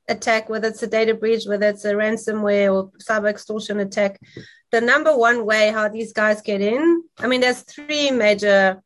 attack, 0.09 0.49
whether 0.49 0.69
it's 0.69 0.83
a 0.83 0.87
data 0.87 1.15
breach, 1.15 1.45
whether 1.47 1.69
it's 1.69 1.85
a 1.85 1.95
ransomware 1.95 2.73
or 2.75 2.91
cyber 2.99 3.31
extortion 3.31 3.81
attack, 3.81 4.21
the 4.73 4.81
number 4.81 5.17
one 5.17 5.47
way 5.47 5.71
how 5.71 5.89
these 5.89 6.13
guys 6.13 6.43
get 6.43 6.61
in, 6.61 7.05
I 7.19 7.27
mean, 7.27 7.41
there's 7.41 7.61
three 7.61 8.11
major 8.11 8.83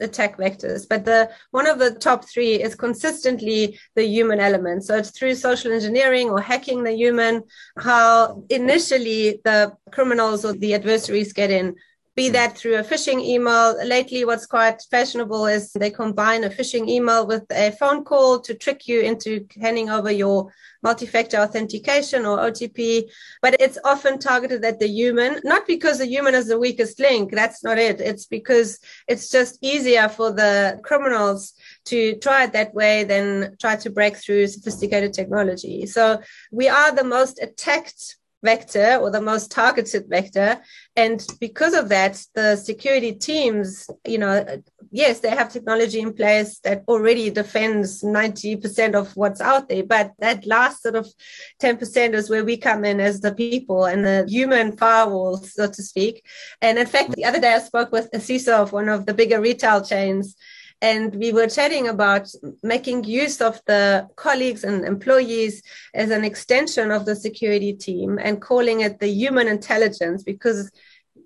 attack 0.00 0.36
vectors 0.36 0.86
but 0.86 1.04
the 1.04 1.30
one 1.50 1.66
of 1.66 1.78
the 1.78 1.94
top 1.94 2.28
three 2.28 2.62
is 2.62 2.74
consistently 2.74 3.78
the 3.94 4.04
human 4.04 4.38
element. 4.38 4.84
So 4.84 4.96
it's 4.96 5.10
through 5.10 5.34
social 5.36 5.72
engineering 5.72 6.28
or 6.28 6.40
hacking 6.40 6.82
the 6.82 6.92
human 6.92 7.42
how 7.78 8.44
initially 8.50 9.40
the 9.44 9.72
criminals 9.90 10.44
or 10.44 10.52
the 10.52 10.74
adversaries 10.74 11.32
get 11.32 11.50
in 11.50 11.76
be 12.14 12.28
hmm. 12.28 12.32
that 12.34 12.56
through 12.56 12.76
a 12.76 12.82
phishing 12.82 13.20
email. 13.20 13.76
Lately, 13.86 14.24
what's 14.24 14.46
quite 14.46 14.82
fashionable 14.90 15.46
is 15.46 15.72
they 15.72 15.90
combine 15.90 16.44
a 16.44 16.50
phishing 16.50 16.88
email 16.88 17.26
with 17.26 17.44
a 17.50 17.72
phone 17.72 18.04
call 18.04 18.40
to 18.40 18.54
trick 18.54 18.86
you 18.86 19.00
into 19.00 19.46
handing 19.60 19.90
over 19.90 20.10
your 20.10 20.52
multi-factor 20.82 21.38
authentication 21.38 22.26
or 22.26 22.38
OTP. 22.38 23.08
But 23.40 23.56
it's 23.60 23.78
often 23.84 24.18
targeted 24.18 24.64
at 24.64 24.78
the 24.78 24.88
human, 24.88 25.40
not 25.44 25.66
because 25.66 25.98
the 25.98 26.06
human 26.06 26.34
is 26.34 26.48
the 26.48 26.58
weakest 26.58 26.98
link. 27.00 27.32
That's 27.32 27.64
not 27.64 27.78
it. 27.78 28.00
It's 28.00 28.26
because 28.26 28.78
it's 29.08 29.30
just 29.30 29.58
easier 29.62 30.08
for 30.08 30.32
the 30.32 30.80
criminals 30.82 31.54
to 31.86 32.16
try 32.16 32.44
it 32.44 32.52
that 32.52 32.74
way 32.74 33.04
than 33.04 33.56
try 33.60 33.76
to 33.76 33.90
break 33.90 34.16
through 34.16 34.48
sophisticated 34.48 35.12
technology. 35.12 35.86
So 35.86 36.20
we 36.50 36.68
are 36.68 36.92
the 36.94 37.04
most 37.04 37.40
attacked 37.40 38.16
vector 38.42 38.96
or 38.96 39.10
the 39.10 39.20
most 39.20 39.50
targeted 39.50 40.08
vector. 40.08 40.60
And 40.96 41.24
because 41.40 41.74
of 41.74 41.88
that, 41.88 42.24
the 42.34 42.56
security 42.56 43.12
teams, 43.12 43.88
you 44.06 44.18
know, 44.18 44.62
yes, 44.90 45.20
they 45.20 45.30
have 45.30 45.52
technology 45.52 46.00
in 46.00 46.12
place 46.12 46.58
that 46.60 46.84
already 46.88 47.30
defends 47.30 48.02
90% 48.02 48.94
of 48.94 49.16
what's 49.16 49.40
out 49.40 49.68
there. 49.68 49.84
But 49.84 50.12
that 50.18 50.46
last 50.46 50.82
sort 50.82 50.96
of 50.96 51.08
10% 51.62 52.14
is 52.14 52.28
where 52.28 52.44
we 52.44 52.56
come 52.56 52.84
in 52.84 53.00
as 53.00 53.20
the 53.20 53.34
people 53.34 53.84
and 53.84 54.04
the 54.04 54.26
human 54.28 54.76
firewall, 54.76 55.36
so 55.36 55.66
to 55.68 55.82
speak. 55.82 56.24
And 56.60 56.78
in 56.78 56.86
fact, 56.86 57.12
the 57.12 57.24
other 57.24 57.40
day 57.40 57.54
I 57.54 57.60
spoke 57.60 57.92
with 57.92 58.08
a 58.12 58.18
CISO 58.18 58.52
of 58.52 58.72
one 58.72 58.88
of 58.88 59.06
the 59.06 59.14
bigger 59.14 59.40
retail 59.40 59.82
chains 59.82 60.36
and 60.82 61.14
we 61.14 61.32
were 61.32 61.46
chatting 61.46 61.86
about 61.86 62.28
making 62.64 63.04
use 63.04 63.40
of 63.40 63.60
the 63.66 64.08
colleagues 64.16 64.64
and 64.64 64.84
employees 64.84 65.62
as 65.94 66.10
an 66.10 66.24
extension 66.24 66.90
of 66.90 67.06
the 67.06 67.14
security 67.14 67.72
team 67.72 68.18
and 68.20 68.42
calling 68.42 68.80
it 68.80 68.98
the 68.98 69.06
human 69.08 69.46
intelligence 69.46 70.24
because 70.24 70.72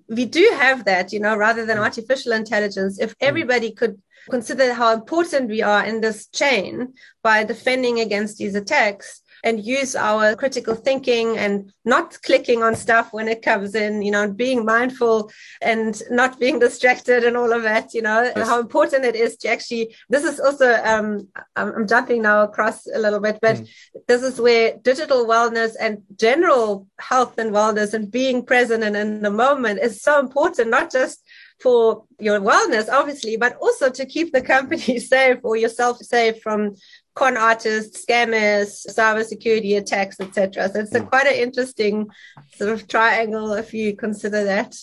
we 0.09 0.27
do 0.27 0.53
have 0.59 0.85
that, 0.85 1.11
you 1.11 1.19
know, 1.19 1.35
rather 1.35 1.65
than 1.65 1.79
artificial 1.79 2.33
intelligence. 2.33 3.01
If 3.01 3.13
mm. 3.13 3.17
everybody 3.23 3.73
could 3.73 4.01
consider 4.31 4.75
how 4.75 4.93
important 4.93 5.49
we 5.49 5.63
are 5.63 5.85
in 5.85 6.03
this 6.03 6.27
chain 6.27 6.93
by 7.23 7.43
defending 7.43 8.01
against 8.01 8.37
these 8.37 8.55
attacks, 8.55 9.23
and 9.45 9.65
use 9.65 9.95
our 9.95 10.35
critical 10.35 10.75
thinking 10.75 11.37
and 11.39 11.73
not 11.85 12.21
clicking 12.23 12.63
on 12.63 12.75
stuff 12.75 13.13
when 13.13 13.29
it 13.29 13.43
comes 13.43 13.75
in, 13.75 14.03
you 14.03 14.11
know, 14.11 14.31
being 14.31 14.65
mindful 14.65 15.31
and 15.61 16.03
not 16.11 16.39
being 16.39 16.59
distracted 16.67 17.25
and 17.25 17.37
all 17.37 17.53
of 17.53 17.63
that, 17.63 17.95
you 17.95 18.03
know, 18.03 18.23
yes. 18.37 18.49
how 18.49 18.61
important 18.61 19.05
it 19.05 19.17
is 19.17 19.37
to 19.37 19.49
actually, 19.49 19.95
this 20.09 20.25
is 20.25 20.41
also, 20.41 20.75
um, 20.85 21.29
I'm, 21.55 21.87
jumping 21.87 22.23
now 22.23 22.43
across 22.43 22.87
a 22.87 22.99
little 22.99 23.21
bit, 23.21 23.39
but 23.41 23.57
mm. 23.57 23.69
this 24.09 24.23
is 24.23 24.41
where 24.41 24.77
digital 24.83 25.27
wellness 25.27 25.75
and 25.79 26.03
general 26.17 26.87
health 26.99 27.39
and 27.39 27.53
wellness 27.53 27.95
and 27.95 28.11
being 28.11 28.45
present 28.45 28.83
and 28.83 28.97
in 28.97 29.23
the 29.23 29.31
moment 29.31 29.81
is 29.81 30.03
so 30.03 30.19
important, 30.19 30.71
not 30.71 30.91
just 30.91 31.23
for 31.61 32.05
your 32.19 32.41
wellness, 32.41 32.89
obviously, 32.91 33.37
but 33.37 33.57
also 33.57 33.91
to 33.91 34.05
keep 34.07 34.33
the 34.33 34.43
company 34.43 34.99
safe 35.15 35.39
or 35.43 35.57
yourself 35.57 35.99
safe 35.99 36.43
from 36.43 36.75
con 37.17 37.37
artists, 37.37 38.05
scammers, 38.05 38.87
cybersecurity 38.87 39.77
attacks, 39.79 40.21
etc. 40.21 40.69
So 40.69 40.81
it's 40.81 40.95
a, 40.95 41.01
hmm. 41.01 41.07
quite 41.07 41.27
an 41.27 41.35
interesting 41.35 42.09
sort 42.55 42.71
of 42.71 42.87
triangle 42.87 43.55
if 43.55 43.75
you 43.75 43.97
consider 43.97 44.45
that. 44.45 44.77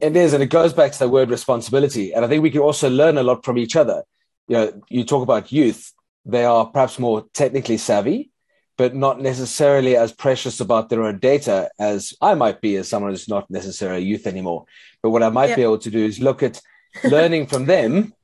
It 0.00 0.16
is, 0.16 0.32
and 0.32 0.42
it 0.42 0.50
goes 0.50 0.72
back 0.72 0.92
to 0.92 0.98
the 1.00 1.08
word 1.08 1.28
responsibility. 1.28 2.14
And 2.14 2.24
I 2.24 2.28
think 2.28 2.42
we 2.42 2.52
can 2.52 2.60
also 2.60 2.88
learn 2.88 3.18
a 3.18 3.24
lot 3.24 3.44
from 3.44 3.58
each 3.58 3.74
other. 3.74 4.04
You 4.46 4.56
know, 4.56 4.82
you 4.88 5.04
talk 5.04 5.24
about 5.24 5.50
youth; 5.50 5.92
they 6.24 6.44
are 6.44 6.66
perhaps 6.66 7.00
more 7.00 7.26
technically 7.34 7.78
savvy, 7.78 8.30
but 8.78 8.94
not 8.94 9.20
necessarily 9.20 9.96
as 9.96 10.12
precious 10.12 10.60
about 10.60 10.88
their 10.88 11.02
own 11.02 11.18
data 11.18 11.68
as 11.80 12.14
I 12.20 12.34
might 12.34 12.60
be 12.60 12.76
as 12.76 12.88
someone 12.88 13.10
who's 13.10 13.28
not 13.28 13.50
necessarily 13.50 14.02
a 14.02 14.06
youth 14.06 14.28
anymore. 14.28 14.66
But 15.02 15.10
what 15.10 15.24
I 15.24 15.30
might 15.30 15.48
yep. 15.48 15.56
be 15.56 15.62
able 15.64 15.78
to 15.78 15.90
do 15.90 16.04
is 16.04 16.20
look 16.20 16.44
at 16.44 16.60
learning 17.04 17.48
from 17.48 17.66
them 17.66 18.14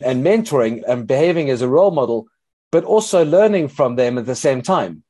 and 0.00 0.24
mentoring 0.24 0.82
and 0.88 1.06
behaving 1.06 1.50
as 1.50 1.60
a 1.60 1.68
role 1.68 1.90
model 1.90 2.26
but 2.70 2.84
also 2.84 3.24
learning 3.24 3.68
from 3.68 3.96
them 3.96 4.18
at 4.18 4.26
the 4.26 4.34
same 4.34 4.62
time, 4.62 5.02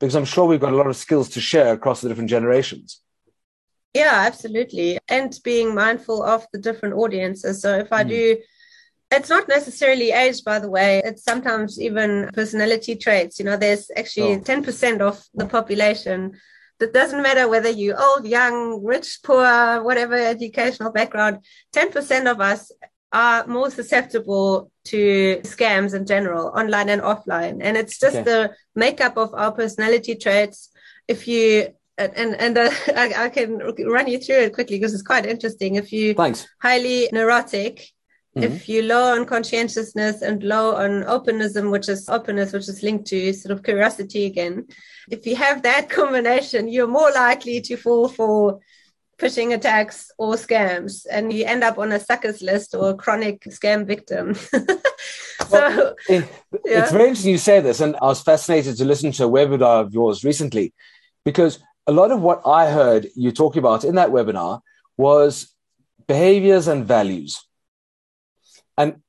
because 0.00 0.14
I'm 0.14 0.24
sure 0.24 0.46
we've 0.46 0.60
got 0.60 0.72
a 0.72 0.76
lot 0.76 0.86
of 0.86 0.96
skills 0.96 1.28
to 1.30 1.40
share 1.40 1.72
across 1.72 2.00
the 2.00 2.08
different 2.08 2.30
generations. 2.30 3.00
Yeah, 3.94 4.24
absolutely. 4.26 4.98
And 5.08 5.38
being 5.44 5.74
mindful 5.74 6.22
of 6.22 6.46
the 6.52 6.58
different 6.58 6.96
audiences. 6.96 7.62
So 7.62 7.78
if 7.78 7.92
I 7.92 8.02
mm. 8.02 8.08
do, 8.08 8.36
it's 9.12 9.28
not 9.28 9.48
necessarily 9.48 10.10
age, 10.10 10.42
by 10.42 10.58
the 10.58 10.68
way, 10.68 11.00
it's 11.04 11.22
sometimes 11.22 11.80
even 11.80 12.28
personality 12.34 12.96
traits. 12.96 13.38
You 13.38 13.44
know, 13.44 13.56
there's 13.56 13.90
actually 13.96 14.34
oh. 14.34 14.40
10% 14.40 15.00
of 15.00 15.22
the 15.34 15.46
population 15.46 16.32
that 16.80 16.92
doesn't 16.92 17.22
matter 17.22 17.48
whether 17.48 17.70
you're 17.70 18.00
old, 18.00 18.26
young, 18.26 18.82
rich, 18.82 19.20
poor, 19.22 19.82
whatever 19.84 20.14
educational 20.14 20.90
background, 20.90 21.38
10% 21.72 22.30
of 22.30 22.40
us 22.40 22.72
are 23.14 23.46
more 23.46 23.70
susceptible 23.70 24.70
to 24.86 25.40
scams 25.44 25.94
in 25.94 26.04
general, 26.04 26.48
online 26.48 26.88
and 26.88 27.00
offline. 27.00 27.60
And 27.62 27.76
it's 27.76 27.98
just 27.98 28.16
okay. 28.16 28.24
the 28.24 28.54
makeup 28.74 29.16
of 29.16 29.32
our 29.32 29.52
personality 29.52 30.16
traits. 30.16 30.70
If 31.06 31.28
you 31.28 31.68
and 31.96 32.34
and 32.34 32.58
uh, 32.58 32.70
I, 32.88 33.14
I, 33.16 33.28
can 33.28 33.58
run 33.58 34.08
you 34.08 34.18
through 34.18 34.40
it 34.40 34.52
quickly 34.52 34.78
because 34.78 34.92
it's 34.92 35.02
quite 35.02 35.26
interesting. 35.26 35.76
If 35.76 35.92
you 35.92 36.14
Thanks. 36.14 36.46
highly 36.60 37.08
neurotic, 37.12 37.76
mm-hmm. 38.36 38.42
if 38.42 38.68
you 38.68 38.82
low 38.82 39.14
on 39.14 39.26
conscientiousness 39.26 40.20
and 40.20 40.42
low 40.42 40.74
on 40.74 41.04
openism, 41.04 41.70
which 41.70 41.88
is 41.88 42.08
openness, 42.08 42.52
which 42.52 42.68
is 42.68 42.82
linked 42.82 43.06
to 43.06 43.32
sort 43.32 43.56
of 43.56 43.62
curiosity 43.62 44.26
again, 44.26 44.66
if 45.08 45.24
you 45.24 45.36
have 45.36 45.62
that 45.62 45.88
combination, 46.00 46.66
you're 46.66 46.88
more 46.88 47.12
likely 47.12 47.60
to 47.60 47.76
fall 47.76 48.08
for 48.08 48.58
phishing 49.18 49.54
attacks 49.54 50.10
or 50.18 50.34
scams 50.34 51.06
and 51.10 51.32
you 51.32 51.44
end 51.44 51.62
up 51.62 51.78
on 51.78 51.92
a 51.92 52.00
suckers 52.00 52.42
list 52.42 52.74
or 52.74 52.90
a 52.90 52.94
chronic 52.94 53.42
scam 53.44 53.86
victim. 53.86 54.34
so 54.34 54.76
well, 55.50 55.96
it, 56.08 56.28
yeah. 56.64 56.82
it's 56.82 56.92
very 56.92 57.08
interesting 57.08 57.32
you 57.32 57.38
say 57.38 57.60
this, 57.60 57.80
and 57.80 57.96
I 57.96 58.06
was 58.06 58.22
fascinated 58.22 58.76
to 58.78 58.84
listen 58.84 59.12
to 59.12 59.24
a 59.24 59.28
webinar 59.28 59.80
of 59.80 59.92
yours 59.92 60.24
recently 60.24 60.72
because 61.24 61.58
a 61.86 61.92
lot 61.92 62.10
of 62.10 62.20
what 62.20 62.42
I 62.46 62.70
heard 62.70 63.08
you 63.14 63.30
talking 63.32 63.60
about 63.60 63.84
in 63.84 63.96
that 63.96 64.10
webinar 64.10 64.60
was 64.96 65.52
behaviors 66.06 66.68
and 66.68 66.84
values. 66.84 67.46
And 68.76 69.02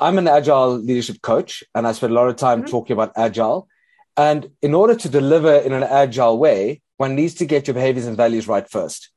I'm 0.00 0.18
an 0.18 0.28
agile 0.28 0.76
leadership 0.78 1.22
coach, 1.22 1.64
and 1.74 1.86
I 1.86 1.92
spend 1.92 2.12
a 2.12 2.16
lot 2.16 2.28
of 2.28 2.36
time 2.36 2.60
mm-hmm. 2.60 2.70
talking 2.70 2.94
about 2.94 3.12
agile. 3.16 3.68
And 4.16 4.50
in 4.62 4.74
order 4.74 4.94
to 4.94 5.08
deliver 5.08 5.54
in 5.54 5.72
an 5.72 5.84
agile 5.84 6.38
way, 6.38 6.82
one 6.96 7.14
needs 7.14 7.34
to 7.34 7.46
get 7.46 7.66
your 7.66 7.74
behaviors 7.74 8.06
and 8.06 8.16
values 8.16 8.48
right 8.48 8.68
first. 8.68 9.10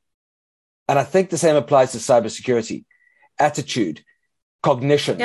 And 0.88 0.98
I 0.98 1.04
think 1.04 1.30
the 1.30 1.38
same 1.38 1.56
applies 1.56 1.92
to 1.92 1.98
cybersecurity, 1.98 2.84
attitude, 3.38 4.04
cognition, 4.62 5.18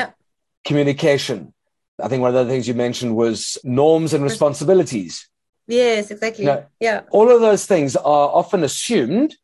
communication. 0.64 1.54
I 2.02 2.08
think 2.08 2.22
one 2.22 2.36
of 2.36 2.46
the 2.46 2.52
things 2.52 2.68
you 2.68 2.74
mentioned 2.74 3.16
was 3.16 3.58
norms 3.64 4.14
and 4.14 4.24
responsibilities. 4.24 5.28
Yes, 5.68 6.12
exactly. 6.12 6.46
You 6.46 6.52
know, 6.52 6.66
yeah. 6.80 7.02
All 7.12 7.30
of 7.30 7.42
those 7.42 7.66
things 7.66 7.96
are 7.96 8.30
often 8.30 8.64
assumed 8.64 9.36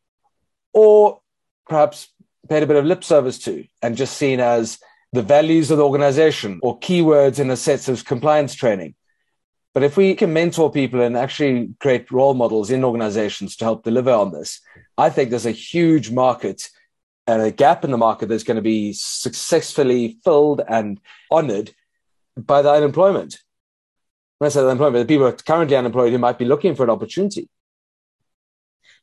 or 0.74 1.20
perhaps 1.67 2.10
paid 2.50 2.63
a 2.63 2.67
bit 2.67 2.75
of 2.75 2.86
lip 2.86 3.03
service 3.03 3.39
to 3.39 3.65
and 3.82 3.98
just 3.98 4.17
seen 4.17 4.39
as 4.39 4.79
the 5.13 5.22
values 5.22 5.72
of 5.72 5.77
the 5.77 5.84
organization 5.84 6.60
or 6.63 6.79
keywords 6.79 7.39
in 7.39 7.50
a 7.50 7.58
set 7.58 7.88
of 7.88 8.05
compliance 8.05 8.55
training. 8.55 8.96
But 9.74 9.84
if 9.84 9.98
we 9.98 10.13
can 10.13 10.34
mentor 10.34 10.72
people 10.72 11.01
and 11.01 11.18
actually 11.18 11.74
create 11.80 12.12
role 12.12 12.36
models 12.36 12.70
in 12.70 12.84
organizations 12.84 13.56
to 13.58 13.65
help 13.65 13.84
deliver 13.84 14.12
on 14.12 14.32
this, 14.32 14.62
I 14.98 15.10
think 15.10 15.30
there's 15.30 15.48
a 15.48 15.51
huge 15.51 16.12
market 16.12 16.70
and 17.25 17.42
a 17.42 17.51
gap 17.51 17.84
in 17.84 17.92
the 17.92 17.98
market 17.98 18.30
that's 18.30 18.44
going 18.44 18.58
to 18.58 18.62
be 18.62 18.94
successfully 18.94 20.20
filled 20.24 20.62
and 20.68 21.00
honored 21.32 21.74
by 22.38 22.62
the 22.62 22.72
unemployment. 22.72 23.39
When 24.38 24.48
I 24.48 24.50
say 24.50 24.62
unemployment, 24.62 25.08
the 25.08 25.13
people 25.13 25.27
are 25.27 25.32
currently 25.32 25.77
unemployed 25.77 26.12
who 26.12 26.20
might 26.20 26.38
be 26.38 26.46
looking 26.46 26.75
for 26.75 26.84
an 26.84 26.89
opportunity. 26.89 27.50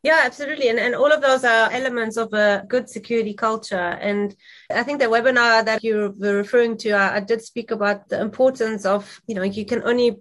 Yeah, 0.03 0.21
absolutely. 0.23 0.69
And, 0.69 0.79
and 0.79 0.95
all 0.95 1.13
of 1.13 1.21
those 1.21 1.45
are 1.45 1.71
elements 1.71 2.17
of 2.17 2.33
a 2.33 2.65
good 2.67 2.89
security 2.89 3.35
culture. 3.35 3.77
And 3.77 4.35
I 4.71 4.83
think 4.83 4.99
the 4.99 5.07
webinar 5.07 5.65
that 5.65 5.85
you 5.85 6.15
were 6.19 6.37
referring 6.37 6.79
to, 6.79 6.93
I, 6.93 7.17
I 7.17 7.21
did 7.21 7.43
speak 7.43 7.71
about 7.71 8.09
the 8.09 8.21
importance 8.21 8.87
of, 8.87 9.21
you 9.27 9.35
know, 9.35 9.43
you 9.43 9.67
can 9.67 9.83
only 9.83 10.17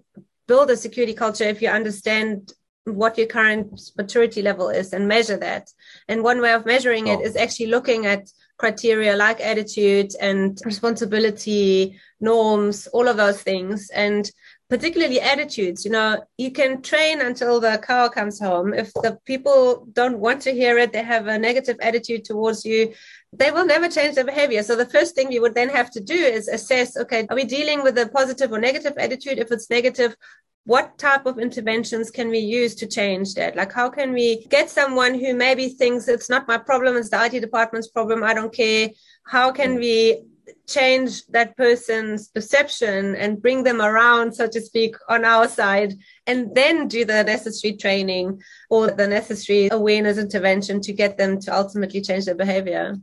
build 0.50 0.68
a 0.70 0.76
security 0.76 1.14
culture 1.24 1.48
if 1.54 1.62
you 1.62 1.68
understand 1.68 2.52
what 2.84 3.16
your 3.18 3.30
current 3.36 3.68
maturity 3.96 4.42
level 4.42 4.68
is 4.80 4.92
and 4.92 5.06
measure 5.06 5.36
that. 5.36 5.64
And 6.08 6.24
one 6.30 6.40
way 6.40 6.52
of 6.54 6.66
measuring 6.66 7.08
oh. 7.08 7.12
it 7.12 7.20
is 7.28 7.36
actually 7.36 7.70
looking 7.76 8.06
at 8.14 8.22
criteria 8.58 9.16
like 9.16 9.40
attitude 9.40 10.10
and 10.20 10.58
responsibility, 10.64 11.98
norms, 12.20 12.88
all 12.88 13.06
of 13.08 13.16
those 13.16 13.40
things. 13.42 13.90
And 13.90 14.28
particularly 14.70 15.20
attitudes. 15.20 15.84
You 15.84 15.90
know, 15.90 16.22
you 16.38 16.52
can 16.52 16.80
train 16.80 17.20
until 17.20 17.60
the 17.60 17.82
cow 17.84 18.08
comes 18.08 18.40
home. 18.40 18.72
If 18.72 18.92
the 18.94 19.18
people 19.26 19.88
don't 19.92 20.20
want 20.20 20.40
to 20.42 20.52
hear 20.52 20.78
it, 20.78 20.92
they 20.92 21.02
have 21.02 21.26
a 21.26 21.38
negative 21.38 21.76
attitude 21.82 22.24
towards 22.24 22.64
you, 22.64 22.94
they 23.32 23.50
will 23.50 23.66
never 23.66 23.88
change 23.88 24.14
their 24.14 24.24
behavior. 24.24 24.62
So 24.62 24.76
the 24.76 24.86
first 24.86 25.14
thing 25.14 25.28
we 25.28 25.40
would 25.40 25.56
then 25.56 25.68
have 25.70 25.90
to 25.90 26.00
do 26.00 26.14
is 26.14 26.48
assess, 26.48 26.96
okay, 26.96 27.26
are 27.28 27.36
we 27.36 27.44
dealing 27.44 27.82
with 27.82 27.98
a 27.98 28.08
positive 28.08 28.52
or 28.52 28.60
negative 28.60 28.94
attitude? 28.96 29.38
If 29.38 29.50
it's 29.50 29.68
negative, 29.70 30.16
what 30.64 30.98
type 30.98 31.26
of 31.26 31.38
interventions 31.38 32.10
can 32.10 32.28
we 32.28 32.38
use 32.38 32.74
to 32.76 32.86
change 32.86 33.34
that? 33.34 33.56
Like, 33.56 33.72
how 33.72 33.88
can 33.88 34.12
we 34.12 34.44
get 34.46 34.70
someone 34.70 35.14
who 35.14 35.34
maybe 35.34 35.68
thinks 35.68 36.06
it's 36.06 36.30
not 36.30 36.46
my 36.46 36.58
problem, 36.58 36.96
it's 36.96 37.10
the 37.10 37.24
IT 37.24 37.40
department's 37.40 37.88
problem, 37.88 38.22
I 38.22 38.34
don't 38.34 38.52
care? 38.52 38.90
How 39.26 39.52
can 39.52 39.76
mm. 39.76 39.80
we 39.80 40.22
change 40.66 41.26
that 41.26 41.56
person's 41.56 42.28
perception 42.28 43.16
and 43.16 43.40
bring 43.40 43.62
them 43.62 43.80
around, 43.80 44.32
so 44.34 44.46
to 44.48 44.60
speak, 44.60 44.96
on 45.08 45.24
our 45.24 45.48
side, 45.48 45.94
and 46.26 46.54
then 46.54 46.88
do 46.88 47.04
the 47.04 47.24
necessary 47.24 47.76
training 47.76 48.40
or 48.68 48.90
the 48.90 49.06
necessary 49.06 49.68
awareness 49.70 50.18
intervention 50.18 50.80
to 50.82 50.92
get 50.92 51.16
them 51.18 51.40
to 51.40 51.54
ultimately 51.54 52.00
change 52.00 52.26
their 52.26 52.34
behavior. 52.34 52.96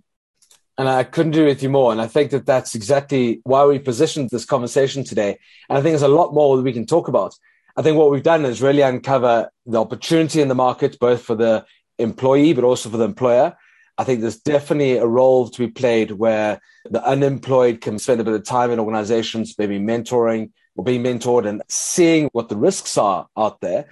And 0.78 0.88
I 0.88 1.04
couldn't 1.04 1.34
agree 1.34 1.46
with 1.46 1.64
you 1.64 1.70
more. 1.70 1.92
And 1.92 2.00
I 2.00 2.08
think 2.08 2.32
that 2.32 2.46
that's 2.46 2.76
exactly 2.76 3.42
why 3.44 3.66
we 3.66 3.80
positioned 3.80 4.30
this 4.30 4.46
conversation 4.46 5.04
today. 5.04 5.40
And 5.70 5.78
I 5.78 5.82
think 5.82 5.94
there's 5.94 6.04
a 6.04 6.08
lot 6.08 6.34
more 6.34 6.56
that 6.56 6.64
we 6.64 6.74
can 6.74 6.86
talk 6.86 7.08
about. 7.08 7.34
I 7.76 7.82
think 7.82 7.98
what 7.98 8.12
we've 8.12 8.24
done 8.24 8.46
is 8.46 8.62
really 8.62 8.82
uncover 8.82 9.50
the 9.66 9.80
opportunity 9.80 10.42
in 10.42 10.48
the 10.48 10.56
market, 10.56 11.00
both 11.00 11.24
for 11.24 11.36
the 11.36 11.66
employee, 11.98 12.54
but 12.54 12.64
also 12.64 12.90
for 12.90 12.98
the 12.98 13.06
employer. 13.06 13.56
I 13.98 14.04
think 14.04 14.22
there's 14.22 14.40
definitely 14.40 14.98
a 14.98 15.08
role 15.08 15.50
to 15.50 15.60
be 15.60 15.72
played 15.72 16.12
where 16.12 16.62
the 16.90 17.04
unemployed 17.04 17.82
can 17.82 17.98
spend 17.98 18.22
a 18.22 18.24
bit 18.24 18.36
of 18.36 18.44
time 18.44 18.70
in 18.70 18.80
organizations, 18.80 19.56
maybe 19.58 19.80
mentoring 19.80 20.52
or 20.76 20.84
being 20.84 21.04
mentored 21.04 21.48
and 21.48 21.64
seeing 21.68 22.30
what 22.34 22.50
the 22.50 22.56
risks 22.56 22.98
are 22.98 23.28
out 23.36 23.60
there. 23.62 23.88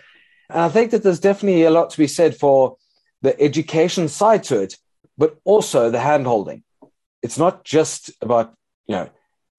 And 0.51 0.59
I 0.59 0.69
think 0.69 0.91
that 0.91 1.01
there's 1.01 1.19
definitely 1.19 1.63
a 1.63 1.71
lot 1.71 1.89
to 1.89 1.97
be 1.97 2.07
said 2.07 2.35
for 2.35 2.77
the 3.23 3.39
education 3.41 4.07
side 4.07 4.43
to 4.45 4.61
it, 4.61 4.77
but 5.17 5.37
also 5.43 5.89
the 5.89 5.97
handholding. 5.97 6.61
It's 7.25 7.39
not 7.39 7.63
just 7.63 8.11
about, 8.21 8.53
you 8.85 8.95
know, 8.95 9.09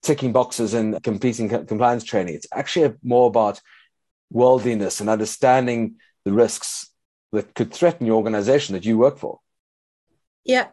ticking 0.01 0.33
boxes 0.33 0.73
and 0.73 1.03
completing 1.03 1.49
compliance 1.49 2.05
training. 2.05 2.37
It's 2.37 2.47
actually 2.53 2.95
more 3.03 3.27
about 3.27 3.61
worldliness 4.31 5.01
and 5.01 5.11
understanding 5.11 5.97
the 6.25 6.33
risks 6.33 6.93
that 7.33 7.57
could 7.57 7.75
threaten 7.75 8.07
your 8.07 8.15
organization 8.15 8.75
that 8.75 8.85
you 8.85 8.97
work 8.99 9.19
for. 9.19 9.41
Yeah. 10.45 10.69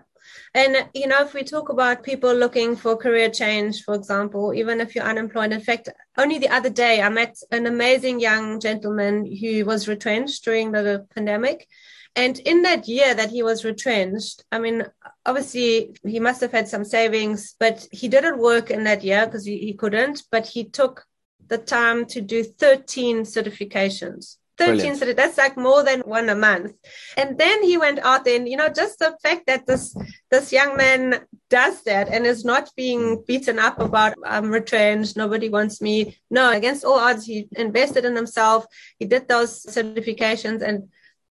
And, 0.53 0.87
you 0.93 1.07
know, 1.07 1.21
if 1.21 1.33
we 1.33 1.43
talk 1.43 1.69
about 1.69 2.03
people 2.03 2.33
looking 2.33 2.75
for 2.75 2.95
career 2.95 3.29
change, 3.29 3.83
for 3.83 3.95
example, 3.95 4.53
even 4.53 4.79
if 4.79 4.95
you're 4.95 5.03
unemployed, 5.03 5.51
in 5.51 5.61
fact, 5.61 5.89
only 6.17 6.39
the 6.39 6.49
other 6.49 6.69
day 6.69 7.01
I 7.01 7.09
met 7.09 7.35
an 7.51 7.65
amazing 7.65 8.19
young 8.19 8.59
gentleman 8.59 9.25
who 9.25 9.65
was 9.65 9.87
retrenched 9.87 10.43
during 10.43 10.71
the 10.71 11.07
pandemic. 11.15 11.67
And 12.15 12.37
in 12.39 12.61
that 12.61 12.87
year 12.87 13.15
that 13.15 13.31
he 13.31 13.41
was 13.41 13.65
retrenched, 13.65 14.43
I 14.51 14.59
mean, 14.59 14.85
obviously 15.25 15.95
he 16.05 16.19
must 16.19 16.41
have 16.41 16.51
had 16.51 16.67
some 16.67 16.85
savings, 16.85 17.55
but 17.59 17.87
he 17.91 18.07
didn't 18.07 18.37
work 18.37 18.69
in 18.69 18.83
that 18.83 19.03
year 19.03 19.25
because 19.25 19.45
he, 19.45 19.57
he 19.57 19.73
couldn't, 19.73 20.23
but 20.31 20.45
he 20.45 20.65
took 20.65 21.05
the 21.47 21.57
time 21.57 22.05
to 22.05 22.21
do 22.21 22.43
13 22.43 23.21
certifications. 23.21 24.37
13 24.57 24.97
Brilliant. 24.97 25.17
that's 25.17 25.37
like 25.37 25.57
more 25.57 25.83
than 25.83 26.01
one 26.01 26.29
a 26.29 26.35
month. 26.35 26.73
And 27.17 27.37
then 27.37 27.63
he 27.63 27.77
went 27.77 27.99
out 27.99 28.27
and 28.27 28.47
you 28.47 28.57
know 28.57 28.69
just 28.69 28.99
the 28.99 29.17
fact 29.23 29.47
that 29.47 29.65
this 29.65 29.95
this 30.29 30.51
young 30.51 30.77
man 30.77 31.25
does 31.49 31.83
that 31.83 32.07
and 32.09 32.25
is 32.25 32.45
not 32.45 32.69
being 32.75 33.23
beaten 33.27 33.59
up 33.59 33.79
about 33.79 34.13
um, 34.13 34.23
i'm 34.25 34.51
retrenched 34.51 35.17
nobody 35.17 35.49
wants 35.49 35.81
me. 35.81 36.17
No 36.29 36.51
against 36.51 36.85
all 36.85 36.99
odds 36.99 37.25
he 37.25 37.47
invested 37.53 38.05
in 38.05 38.15
himself. 38.15 38.65
He 38.99 39.05
did 39.05 39.27
those 39.27 39.65
certifications 39.65 40.61
and 40.61 40.89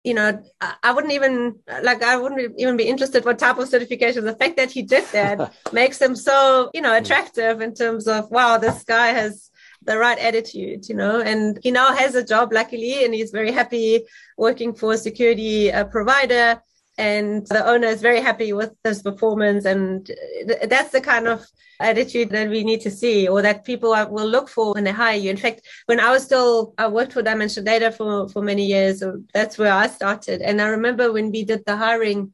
you 0.05 0.13
know 0.13 0.41
i 0.81 0.93
wouldn't 0.93 1.11
even 1.11 1.59
like 1.83 2.01
i 2.01 2.15
wouldn't 2.15 2.53
even 2.57 2.77
be 2.77 2.85
interested 2.85 3.25
what 3.25 3.37
type 3.37 3.57
of 3.57 3.67
certification. 3.67 4.23
The 4.23 4.35
fact 4.35 4.55
that 4.55 4.71
he 4.71 4.81
did 4.81 5.05
that 5.11 5.53
makes 5.73 6.01
him 6.01 6.15
so 6.15 6.71
you 6.73 6.81
know 6.81 6.91
hmm. 6.91 7.03
attractive 7.03 7.59
in 7.59 7.73
terms 7.73 8.07
of 8.07 8.31
wow 8.31 8.57
this 8.57 8.83
guy 8.83 9.07
has 9.07 9.48
the 9.89 9.97
right 9.97 10.19
attitude, 10.19 10.87
you 10.87 10.95
know. 10.95 11.19
And 11.19 11.59
he 11.63 11.71
now 11.71 11.93
has 11.93 12.13
a 12.15 12.23
job, 12.23 12.53
luckily, 12.53 13.03
and 13.03 13.13
he's 13.13 13.31
very 13.31 13.51
happy 13.51 14.05
working 14.37 14.73
for 14.73 14.93
a 14.93 14.97
security 14.97 15.71
uh, 15.71 15.85
provider. 15.85 16.61
And 16.97 17.47
the 17.47 17.65
owner 17.65 17.87
is 17.87 18.01
very 18.01 18.21
happy 18.21 18.51
with 18.53 18.73
his 18.83 19.01
performance. 19.01 19.65
And 19.65 20.05
th- 20.05 20.69
that's 20.69 20.91
the 20.91 21.01
kind 21.01 21.27
of 21.27 21.45
attitude 21.79 22.29
that 22.31 22.49
we 22.49 22.61
need 22.63 22.81
to 22.81 22.91
see 22.91 23.27
or 23.27 23.41
that 23.41 23.63
people 23.63 23.93
are, 23.93 24.07
will 24.15 24.27
look 24.27 24.49
for 24.49 24.73
when 24.73 24.83
they 24.83 24.91
hire 24.91 25.17
you. 25.17 25.29
In 25.29 25.37
fact, 25.37 25.61
when 25.85 25.99
I 25.99 26.11
was 26.11 26.23
still, 26.23 26.73
I 26.77 26.87
worked 26.87 27.13
for 27.13 27.21
Dimension 27.21 27.63
Data 27.63 27.89
for, 27.89 28.27
for 28.29 28.41
many 28.41 28.65
years. 28.65 29.01
That's 29.33 29.57
where 29.57 29.71
I 29.71 29.87
started. 29.87 30.41
And 30.41 30.61
I 30.61 30.67
remember 30.67 31.11
when 31.11 31.31
we 31.31 31.45
did 31.45 31.63
the 31.65 31.77
hiring 31.77 32.33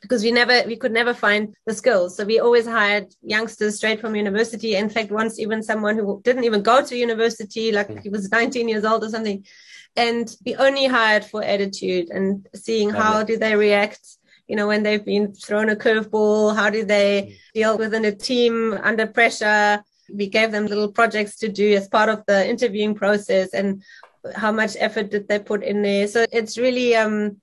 because 0.00 0.22
we 0.22 0.30
never 0.30 0.62
we 0.66 0.76
could 0.76 0.92
never 0.92 1.12
find 1.12 1.54
the 1.66 1.74
skills. 1.74 2.16
So 2.16 2.24
we 2.24 2.38
always 2.38 2.66
hired 2.66 3.12
youngsters 3.22 3.76
straight 3.76 4.00
from 4.00 4.14
university. 4.14 4.76
In 4.76 4.88
fact 4.88 5.10
once 5.10 5.38
even 5.38 5.62
someone 5.62 5.96
who 5.96 6.20
didn't 6.22 6.44
even 6.44 6.62
go 6.62 6.84
to 6.84 6.96
university 6.96 7.72
like 7.72 7.88
mm. 7.88 8.02
he 8.02 8.08
was 8.08 8.30
19 8.30 8.68
years 8.68 8.84
old 8.84 9.04
or 9.04 9.08
something. 9.08 9.44
And 9.96 10.32
we 10.46 10.54
only 10.56 10.86
hired 10.86 11.24
for 11.24 11.42
attitude 11.42 12.10
and 12.10 12.46
seeing 12.54 12.90
how 12.90 13.24
do 13.24 13.36
they 13.36 13.56
react 13.56 14.00
you 14.46 14.56
know 14.56 14.68
when 14.68 14.82
they've 14.82 15.04
been 15.04 15.34
thrown 15.34 15.68
a 15.68 15.76
curveball 15.76 16.54
how 16.54 16.70
do 16.70 16.84
they 16.84 17.22
mm. 17.22 17.36
deal 17.54 17.78
within 17.78 18.04
a 18.04 18.12
team 18.12 18.74
under 18.82 19.06
pressure. 19.06 19.82
We 20.10 20.28
gave 20.28 20.52
them 20.52 20.66
little 20.66 20.90
projects 20.90 21.36
to 21.38 21.48
do 21.48 21.74
as 21.74 21.86
part 21.88 22.08
of 22.08 22.24
the 22.26 22.48
interviewing 22.48 22.94
process 22.94 23.52
and 23.52 23.82
how 24.34 24.52
much 24.52 24.74
effort 24.78 25.10
did 25.10 25.28
they 25.28 25.38
put 25.38 25.62
in 25.62 25.82
there. 25.82 26.08
So 26.08 26.24
it's 26.32 26.56
really 26.56 26.96
um 26.96 27.40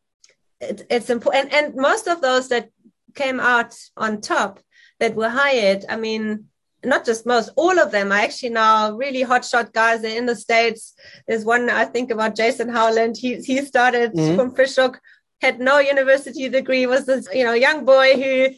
it, 0.60 0.86
it's 0.90 1.10
important. 1.10 1.54
And, 1.54 1.66
and 1.66 1.76
most 1.76 2.08
of 2.08 2.22
those 2.22 2.50
that 2.50 2.70
came 3.14 3.40
out 3.40 3.76
on 3.98 4.22
top 4.22 4.60
that 5.00 5.16
were 5.16 5.30
hired, 5.30 5.86
I 5.90 5.98
mean, 5.98 6.46
not 6.84 7.06
just 7.06 7.26
most, 7.26 7.50
all 7.56 7.80
of 7.80 7.92
them 7.92 8.12
are 8.12 8.20
actually 8.20 8.50
now 8.50 8.92
really 8.92 9.24
hotshot 9.24 9.74
guys. 9.74 10.02
They're 10.02 10.18
in 10.18 10.26
the 10.26 10.36
States. 10.36 10.94
There's 11.28 11.44
one 11.44 11.70
I 11.70 11.86
think 11.86 12.12
about 12.12 12.36
Jason 12.36 12.70
Howland. 12.70 13.18
He, 13.18 13.38
he 13.38 13.62
started 13.62 14.14
mm-hmm. 14.14 14.36
from 14.36 14.56
Fish 14.56 14.76
Hoek, 14.76 15.00
had 15.42 15.60
no 15.60 15.80
university 15.80 16.48
degree, 16.50 16.86
was 16.86 17.06
this, 17.06 17.28
you 17.34 17.44
know, 17.44 17.54
young 17.54 17.86
boy 17.86 18.14
who 18.16 18.50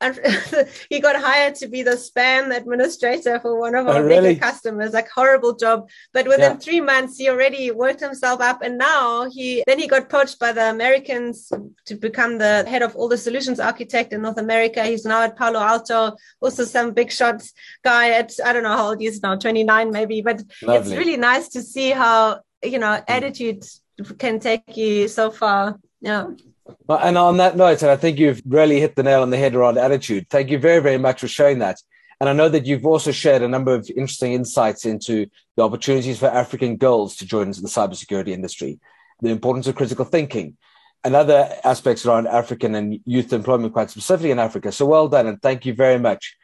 he 0.90 1.00
got 1.00 1.16
hired 1.16 1.54
to 1.54 1.68
be 1.68 1.82
the 1.82 1.92
spam 1.92 2.54
administrator 2.54 3.38
for 3.40 3.58
one 3.58 3.74
of 3.74 3.86
our 3.86 4.02
oh, 4.02 4.02
really? 4.02 4.36
customers 4.36 4.92
like 4.92 5.08
horrible 5.08 5.54
job 5.54 5.88
but 6.12 6.26
within 6.26 6.52
yeah. 6.52 6.56
three 6.56 6.80
months 6.80 7.16
he 7.16 7.28
already 7.28 7.70
worked 7.70 8.00
himself 8.00 8.40
up 8.40 8.60
and 8.62 8.76
now 8.76 9.28
he 9.30 9.62
then 9.66 9.78
he 9.78 9.86
got 9.86 10.08
poached 10.10 10.38
by 10.38 10.52
the 10.52 10.68
americans 10.70 11.50
to 11.86 11.94
become 11.94 12.38
the 12.38 12.64
head 12.66 12.82
of 12.82 12.94
all 12.96 13.08
the 13.08 13.16
solutions 13.16 13.60
architect 13.60 14.12
in 14.12 14.22
north 14.22 14.38
america 14.38 14.84
he's 14.84 15.04
now 15.04 15.22
at 15.22 15.36
palo 15.36 15.60
alto 15.60 16.14
also 16.40 16.64
some 16.64 16.92
big 16.92 17.10
shots 17.10 17.52
guy 17.84 18.10
at 18.10 18.32
i 18.44 18.52
don't 18.52 18.64
know 18.64 18.76
how 18.76 18.88
old 18.88 19.00
he 19.00 19.06
is 19.06 19.22
now 19.22 19.34
29 19.36 19.90
maybe 19.90 20.20
but 20.20 20.42
Lovely. 20.62 20.76
it's 20.80 20.98
really 20.98 21.16
nice 21.16 21.48
to 21.48 21.62
see 21.62 21.90
how 21.90 22.40
you 22.62 22.78
know 22.78 22.96
mm. 22.96 23.04
attitude 23.08 23.64
can 24.18 24.40
take 24.40 24.76
you 24.76 25.08
so 25.08 25.30
far 25.30 25.78
yeah 26.00 26.26
and 26.88 27.18
on 27.18 27.36
that 27.38 27.56
note, 27.56 27.82
and 27.82 27.90
I 27.90 27.96
think 27.96 28.18
you've 28.18 28.42
really 28.46 28.80
hit 28.80 28.96
the 28.96 29.02
nail 29.02 29.22
on 29.22 29.30
the 29.30 29.36
head 29.36 29.54
around 29.54 29.78
attitude. 29.78 30.28
Thank 30.30 30.50
you 30.50 30.58
very, 30.58 30.80
very 30.80 30.98
much 30.98 31.20
for 31.20 31.28
sharing 31.28 31.58
that. 31.58 31.78
And 32.20 32.28
I 32.28 32.32
know 32.32 32.48
that 32.48 32.64
you've 32.64 32.86
also 32.86 33.12
shared 33.12 33.42
a 33.42 33.48
number 33.48 33.74
of 33.74 33.90
interesting 33.90 34.32
insights 34.32 34.86
into 34.86 35.26
the 35.56 35.62
opportunities 35.62 36.18
for 36.18 36.26
African 36.26 36.76
girls 36.76 37.16
to 37.16 37.26
join 37.26 37.50
the 37.50 37.68
cybersecurity 37.68 38.28
industry, 38.28 38.78
the 39.20 39.30
importance 39.30 39.66
of 39.66 39.74
critical 39.74 40.04
thinking, 40.04 40.56
and 41.02 41.14
other 41.14 41.54
aspects 41.64 42.06
around 42.06 42.28
African 42.28 42.74
and 42.74 43.00
youth 43.04 43.32
employment, 43.32 43.74
quite 43.74 43.90
specifically 43.90 44.30
in 44.30 44.38
Africa. 44.38 44.72
So 44.72 44.86
well 44.86 45.08
done, 45.08 45.26
and 45.26 45.42
thank 45.42 45.66
you 45.66 45.74
very 45.74 45.98
much. 45.98 46.36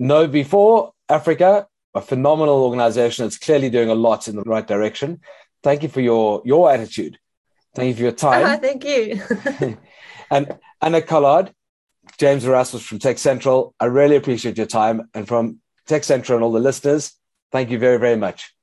KnowBe4 0.00 0.90
Africa, 1.08 1.66
a 1.94 2.00
phenomenal 2.02 2.64
organization 2.64 3.24
that's 3.24 3.38
clearly 3.38 3.70
doing 3.70 3.88
a 3.88 3.94
lot 3.94 4.28
in 4.28 4.36
the 4.36 4.42
right 4.42 4.66
direction. 4.66 5.20
Thank 5.62 5.82
you 5.82 5.88
for 5.88 6.00
your 6.00 6.42
your 6.44 6.70
attitude 6.70 7.18
Thank 7.74 7.88
you 7.88 7.94
for 7.94 8.02
your 8.02 8.12
time. 8.12 8.44
Uh, 8.44 8.56
thank 8.58 8.84
you. 8.84 9.20
and 10.30 10.58
Anna 10.80 11.02
Collard, 11.02 11.52
James 12.18 12.44
Erasmus 12.44 12.84
from 12.84 12.98
Tech 12.98 13.18
Central, 13.18 13.74
I 13.80 13.86
really 13.86 14.16
appreciate 14.16 14.56
your 14.56 14.66
time. 14.66 15.08
And 15.14 15.26
from 15.26 15.60
Tech 15.86 16.04
Central 16.04 16.36
and 16.36 16.44
all 16.44 16.52
the 16.52 16.60
listeners, 16.60 17.12
thank 17.50 17.70
you 17.70 17.78
very, 17.78 17.98
very 17.98 18.16
much. 18.16 18.53